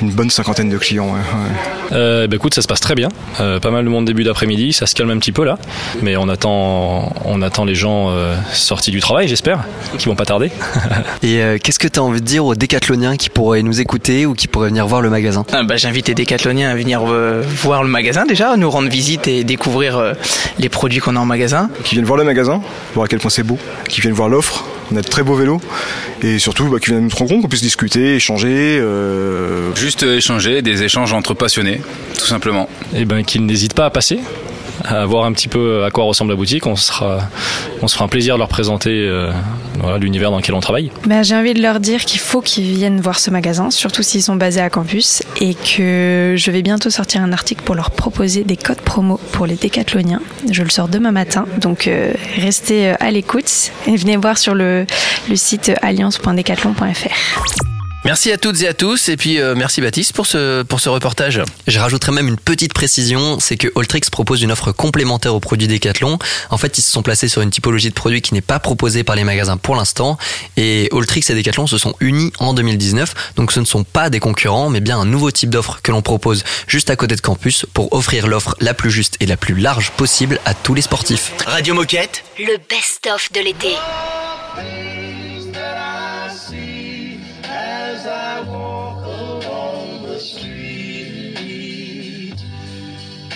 une 0.00 0.10
bonne 0.10 0.30
cinquantaine 0.30 0.68
de 0.68 0.78
clients. 0.78 1.06
ouais, 1.06 1.12
ouais. 1.12 1.92
Euh, 1.92 2.26
bah 2.26 2.36
écoute, 2.36 2.54
ça 2.54 2.62
se 2.62 2.68
passe 2.68 2.80
très 2.80 2.94
bien. 2.94 3.08
Euh, 3.40 3.60
pas 3.60 3.70
mal 3.70 3.84
de 3.84 3.90
monde 3.90 4.04
début 4.04 4.24
d'après-midi, 4.24 4.72
ça 4.72 4.86
se 4.86 4.94
calme 4.94 5.10
un 5.10 5.18
petit 5.18 5.32
peu 5.32 5.44
là. 5.44 5.58
Mais 6.02 6.16
on 6.16 6.28
attend, 6.28 7.12
on 7.24 7.42
attend 7.42 7.64
les 7.64 7.74
gens 7.74 8.10
euh, 8.10 8.34
sortis 8.52 8.90
du 8.90 9.00
travail, 9.00 9.28
j'espère, 9.28 9.64
qui 9.98 10.06
vont 10.06 10.16
pas 10.16 10.24
tarder. 10.24 10.50
Et 11.22 11.42
euh, 11.42 11.58
qu'est-ce 11.62 11.78
que 11.78 11.88
tu 11.88 11.98
as 11.98 12.02
envie 12.02 12.20
de 12.20 12.21
dire 12.22 12.44
aux 12.44 12.54
décathloniens 12.54 13.16
qui 13.16 13.28
pourraient 13.30 13.62
nous 13.62 13.80
écouter 13.80 14.26
ou 14.26 14.34
qui 14.34 14.46
pourraient 14.48 14.68
venir 14.68 14.86
voir 14.86 15.02
le 15.02 15.10
magasin 15.10 15.44
Ah, 15.52 15.62
bah, 15.62 15.76
J'invite 15.76 16.08
les 16.08 16.14
décathloniens 16.14 16.70
à 16.70 16.74
venir 16.74 17.02
euh, 17.08 17.42
voir 17.62 17.82
le 17.82 17.88
magasin 17.88 18.24
déjà, 18.26 18.56
nous 18.56 18.70
rendre 18.70 18.88
visite 18.88 19.28
et 19.28 19.44
découvrir 19.44 19.96
euh, 19.98 20.12
les 20.58 20.68
produits 20.68 21.00
qu'on 21.00 21.16
a 21.16 21.20
en 21.20 21.26
magasin. 21.26 21.70
Qui 21.84 21.94
viennent 21.96 22.04
voir 22.06 22.18
le 22.18 22.24
magasin, 22.24 22.60
voir 22.94 23.04
à 23.04 23.08
quel 23.08 23.18
point 23.18 23.30
c'est 23.30 23.42
beau. 23.42 23.58
Qui 23.88 24.00
viennent 24.00 24.14
voir 24.14 24.28
l'offre. 24.28 24.64
On 24.92 24.96
a 24.96 25.00
de 25.02 25.08
très 25.08 25.22
beaux 25.22 25.34
vélos. 25.34 25.60
Et 26.22 26.38
surtout, 26.38 26.68
bah, 26.68 26.78
qui 26.80 26.90
viennent 26.90 27.04
nous 27.04 27.08
rencontrer, 27.10 27.40
qu'on 27.40 27.48
puisse 27.48 27.62
discuter, 27.62 28.16
échanger. 28.16 28.78
euh, 28.80 29.74
Juste 29.74 30.02
échanger, 30.02 30.62
des 30.62 30.82
échanges 30.82 31.12
entre 31.12 31.34
passionnés, 31.34 31.80
tout 32.18 32.26
simplement. 32.26 32.68
Et 32.94 33.04
ben 33.04 33.24
qu'ils 33.24 33.44
n'hésitent 33.46 33.74
pas 33.74 33.86
à 33.86 33.90
passer, 33.90 34.18
à 34.84 35.04
voir 35.06 35.24
un 35.24 35.32
petit 35.32 35.48
peu 35.48 35.84
à 35.84 35.90
quoi 35.90 36.04
ressemble 36.04 36.30
la 36.30 36.36
boutique. 36.36 36.66
On 36.66 36.76
sera, 36.76 37.20
on 37.80 37.88
se 37.88 37.94
fera 37.94 38.04
un 38.04 38.08
plaisir 38.08 38.34
de 38.34 38.38
leur 38.38 38.48
présenter 38.48 38.90
euh, 38.90 39.30
l'univers 39.98 40.30
dans 40.30 40.38
lequel 40.38 40.54
on 40.54 40.60
travaille. 40.60 40.90
Bah, 41.06 41.22
J'ai 41.22 41.36
envie 41.36 41.54
de 41.54 41.62
leur 41.62 41.80
dire 41.80 42.04
qu'il 42.04 42.20
faut 42.20 42.40
qu'ils 42.40 42.74
viennent 42.74 43.00
voir 43.00 43.18
ce 43.18 43.30
magasin, 43.30 43.70
surtout 43.70 44.02
s'ils 44.02 44.22
sont 44.22 44.36
basés 44.36 44.60
à 44.60 44.70
campus, 44.70 45.22
et 45.40 45.54
que 45.54 46.34
je 46.36 46.50
vais 46.50 46.62
bientôt 46.62 46.90
sortir 46.90 47.22
un 47.22 47.32
article 47.32 47.62
pour 47.62 47.74
leur 47.74 47.90
proposer 47.90 48.44
des 48.44 48.56
codes 48.56 48.80
promo 48.80 49.18
pour 49.32 49.46
les 49.46 49.56
décathloniens. 49.56 50.20
Je 50.50 50.62
le 50.62 50.70
sors 50.70 50.88
demain 50.88 51.12
matin, 51.12 51.46
donc 51.60 51.86
euh, 51.86 52.12
restez 52.36 52.90
euh, 52.90 52.94
à 53.00 53.10
l'écoute 53.10 53.72
et 53.86 53.96
venez 53.96 54.16
voir 54.16 54.38
sur 54.38 54.54
le 54.54 54.86
site 55.34 55.72
alliance.decathlon.fr. 55.82 57.71
Merci 58.04 58.32
à 58.32 58.38
toutes 58.38 58.60
et 58.62 58.68
à 58.68 58.74
tous. 58.74 59.08
Et 59.08 59.16
puis, 59.16 59.40
euh, 59.40 59.54
merci 59.54 59.80
Baptiste 59.80 60.12
pour 60.12 60.26
ce, 60.26 60.62
pour 60.62 60.80
ce 60.80 60.88
reportage. 60.88 61.40
Je 61.68 61.78
rajouterais 61.78 62.10
même 62.10 62.26
une 62.26 62.36
petite 62.36 62.74
précision, 62.74 63.38
c'est 63.38 63.56
que 63.56 63.68
Alltrix 63.76 64.00
propose 64.10 64.42
une 64.42 64.50
offre 64.50 64.72
complémentaire 64.72 65.34
aux 65.34 65.40
produits 65.40 65.68
Decathlon. 65.68 66.18
En 66.50 66.58
fait, 66.58 66.78
ils 66.78 66.82
se 66.82 66.90
sont 66.90 67.02
placés 67.02 67.28
sur 67.28 67.42
une 67.42 67.50
typologie 67.50 67.90
de 67.90 67.94
produits 67.94 68.20
qui 68.20 68.34
n'est 68.34 68.40
pas 68.40 68.58
proposée 68.58 69.04
par 69.04 69.14
les 69.14 69.22
magasins 69.22 69.56
pour 69.56 69.76
l'instant. 69.76 70.18
Et 70.56 70.88
Alltrix 70.92 71.24
et 71.28 71.34
Decathlon 71.34 71.68
se 71.68 71.78
sont 71.78 71.94
unis 72.00 72.32
en 72.40 72.54
2019. 72.54 73.14
Donc 73.36 73.52
ce 73.52 73.60
ne 73.60 73.64
sont 73.64 73.84
pas 73.84 74.10
des 74.10 74.18
concurrents, 74.18 74.68
mais 74.68 74.80
bien 74.80 74.98
un 74.98 75.06
nouveau 75.06 75.30
type 75.30 75.50
d'offre 75.50 75.80
que 75.80 75.92
l'on 75.92 76.02
propose 76.02 76.42
juste 76.66 76.90
à 76.90 76.96
côté 76.96 77.14
de 77.14 77.20
campus 77.20 77.66
pour 77.72 77.92
offrir 77.92 78.26
l'offre 78.26 78.56
la 78.60 78.74
plus 78.74 78.90
juste 78.90 79.16
et 79.20 79.26
la 79.26 79.36
plus 79.36 79.54
large 79.54 79.92
possible 79.92 80.40
à 80.44 80.54
tous 80.54 80.74
les 80.74 80.82
sportifs. 80.82 81.32
Radio 81.46 81.74
Moquette. 81.74 82.24
Le 82.38 82.58
best-of 82.68 83.30
de 83.32 83.40
l'été. 83.40 85.01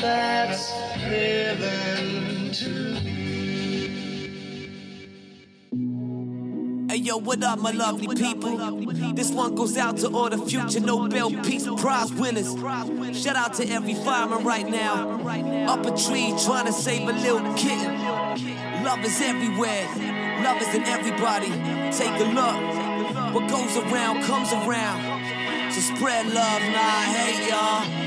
That's 0.06 0.70
heaven 0.70 2.52
to 2.52 2.96
Hey 6.88 7.02
yo, 7.02 7.18
what 7.18 7.42
up, 7.42 7.58
my 7.58 7.72
lovely 7.72 8.14
people? 8.14 8.56
This 9.12 9.30
one 9.30 9.54
goes 9.54 9.76
out 9.76 9.98
to 9.98 10.08
all 10.08 10.30
the 10.30 10.38
future 10.38 10.80
Nobel 10.80 11.30
Peace 11.42 11.66
Prize 11.78 12.12
winners. 12.12 12.54
Shout 13.20 13.36
out 13.36 13.54
to 13.54 13.68
every 13.68 13.94
fireman 13.94 14.44
right 14.44 14.68
now. 14.68 15.20
Up 15.72 15.84
a 15.84 15.90
tree 15.90 16.32
trying 16.44 16.66
to 16.66 16.72
save 16.72 17.08
a 17.08 17.12
little 17.12 17.54
kitten. 17.54 17.92
Love 18.84 19.04
is 19.04 19.20
everywhere. 19.20 19.88
Love 20.42 20.62
is 20.62 20.74
in 20.74 20.84
everybody. 20.84 21.50
Take 21.90 22.16
a 22.20 22.28
look. 22.38 23.34
What 23.34 23.50
goes 23.50 23.76
around 23.76 24.22
comes 24.22 24.52
around. 24.52 25.72
So 25.72 25.80
spread 25.80 26.26
love, 26.26 26.62
not 26.62 27.04
hate, 27.16 27.50
y'all. 27.50 28.06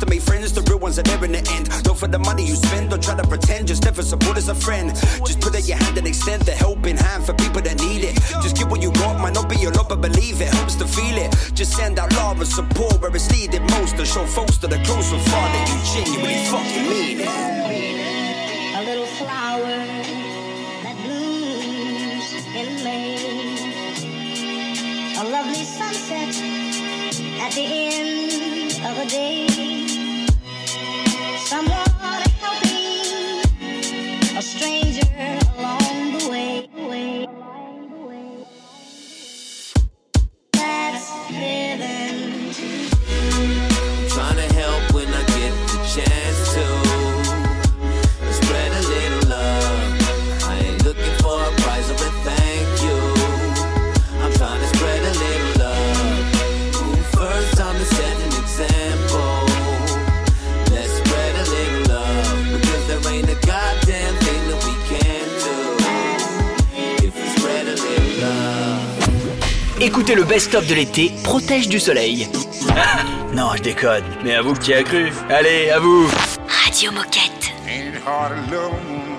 to 0.01 0.07
make 0.07 0.21
friends. 0.21 0.51
The 0.51 0.61
real 0.69 0.79
ones 0.79 0.97
are 0.99 1.03
there 1.03 1.23
in 1.23 1.31
the 1.31 1.43
end. 1.53 1.69
Don't 1.83 1.97
for 1.97 2.07
the 2.07 2.19
money 2.19 2.43
you 2.43 2.55
spend, 2.55 2.89
don't 2.89 3.01
try 3.03 3.15
to 3.15 3.27
pretend. 3.27 3.67
Just 3.67 3.85
never 3.85 4.01
support 4.01 4.35
as 4.37 4.49
a 4.49 4.55
friend. 4.55 4.89
Just 5.25 5.39
put 5.39 5.55
out 5.55 5.67
your 5.67 5.77
hand 5.77 5.97
and 5.97 6.07
extend 6.07 6.41
the 6.43 6.51
helping 6.51 6.97
hand 6.97 7.23
for 7.25 7.33
people 7.33 7.61
that 7.61 7.79
need 7.79 8.03
it. 8.03 8.15
Just 8.41 8.57
give 8.57 8.69
what 8.69 8.81
you 8.81 8.91
got, 8.93 9.19
might 9.21 9.33
not 9.33 9.47
be 9.47 9.63
a 9.63 9.69
lot, 9.69 9.87
but 9.89 10.01
believe 10.01 10.41
it 10.41 10.49
helps 10.49 10.75
to 10.75 10.87
feel 10.87 11.17
it. 11.17 11.31
Just 11.53 11.77
send 11.77 11.99
out 11.99 12.11
love 12.13 12.39
and 12.39 12.47
support 12.47 12.99
where 13.01 13.15
it's 13.15 13.29
needed 13.31 13.61
most, 13.77 13.95
and 13.97 14.07
show 14.07 14.25
folks 14.25 14.57
that 14.57 14.73
are 14.73 14.83
close 14.83 15.11
and 15.13 15.21
far 15.29 15.47
that 15.53 15.65
you 15.69 15.77
genuinely 15.93 16.43
fucking 16.49 16.89
mean 16.89 17.19
it. 17.21 17.29
A 18.79 18.81
little 18.83 19.09
flower 19.21 19.77
that 20.83 20.95
blooms 21.05 22.33
in 22.59 22.83
May. 22.83 23.21
A 25.21 25.23
lovely 25.29 25.63
sunset 25.63 26.33
at 27.45 27.51
the 27.53 27.61
end 27.61 28.71
of 28.89 28.97
a 28.97 29.07
day 29.07 29.90
someone 31.51 31.83
to 32.23 32.29
help 32.39 32.63
me, 32.63 33.41
a 34.37 34.41
stranger. 34.41 35.40
Écoutez 69.83 70.13
le 70.13 70.23
best-of 70.23 70.67
de 70.67 70.75
l'été, 70.75 71.11
protège 71.23 71.67
du 71.67 71.79
soleil. 71.79 72.27
non, 73.33 73.55
je 73.55 73.63
déconne, 73.63 74.03
mais 74.23 74.35
à 74.35 74.43
vous 74.43 74.53
qui 74.53 74.75
a 74.75 74.83
cru. 74.83 75.11
Allez, 75.27 75.71
à 75.71 75.79
vous. 75.79 76.07
Radio 76.67 76.91
Moquette. 76.91 77.51
Ain't 77.67 77.95
it 77.95 78.01
hard 78.05 78.29
to 78.29 78.55
love 78.55 78.73
a 78.73 78.75
woman 78.75 79.17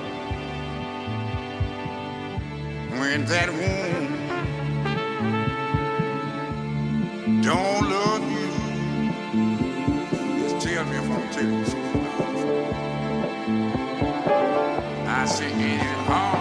when 3.00 3.24
that 3.24 3.48
woman 3.50 4.06
don't 7.42 7.90
love 7.90 8.22
you? 8.30 8.48
Just 10.44 10.64
tell 10.64 10.84
me 10.84 10.96
if 10.96 11.10
I'm 11.10 11.28
telling 11.32 11.58
you 11.58 11.64
something. 11.64 12.06
I 15.08 15.24
say, 15.26 15.46
ain't 15.46 15.82
it 15.82 16.06
hard 16.06 16.32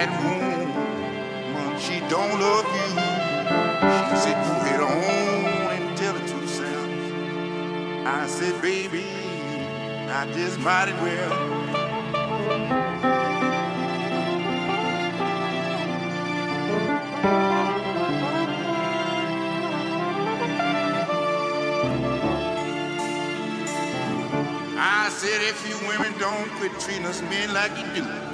that 0.00 0.24
woman, 0.24 1.78
she 1.78 2.00
don't 2.08 2.40
love 2.40 2.64
you. 2.78 2.88
She 4.08 4.16
said, 4.24 4.36
go 4.46 4.54
head 4.64 4.80
on 4.80 5.72
and 5.74 5.98
tell 5.98 6.16
it 6.16 6.26
to 6.26 6.36
yourself. 6.40 6.88
I 8.06 8.26
said, 8.26 8.62
baby, 8.62 9.04
I 10.08 10.24
just 10.32 10.58
might 10.60 10.88
as 10.88 11.00
well. 11.02 11.32
I 24.78 25.10
said 25.10 25.42
if 25.42 25.68
you 25.68 25.76
women 25.88 26.18
don't 26.18 26.48
quit 26.52 26.72
treating 26.80 27.04
us 27.04 27.20
men 27.20 27.52
like 27.52 27.76
you 27.76 28.02
do, 28.02 28.29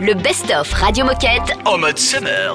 le 0.00 0.14
best-of 0.14 0.72
Radio 0.74 1.04
Moquette 1.04 1.56
en 1.64 1.78
mode 1.78 1.98
summer. 1.98 2.54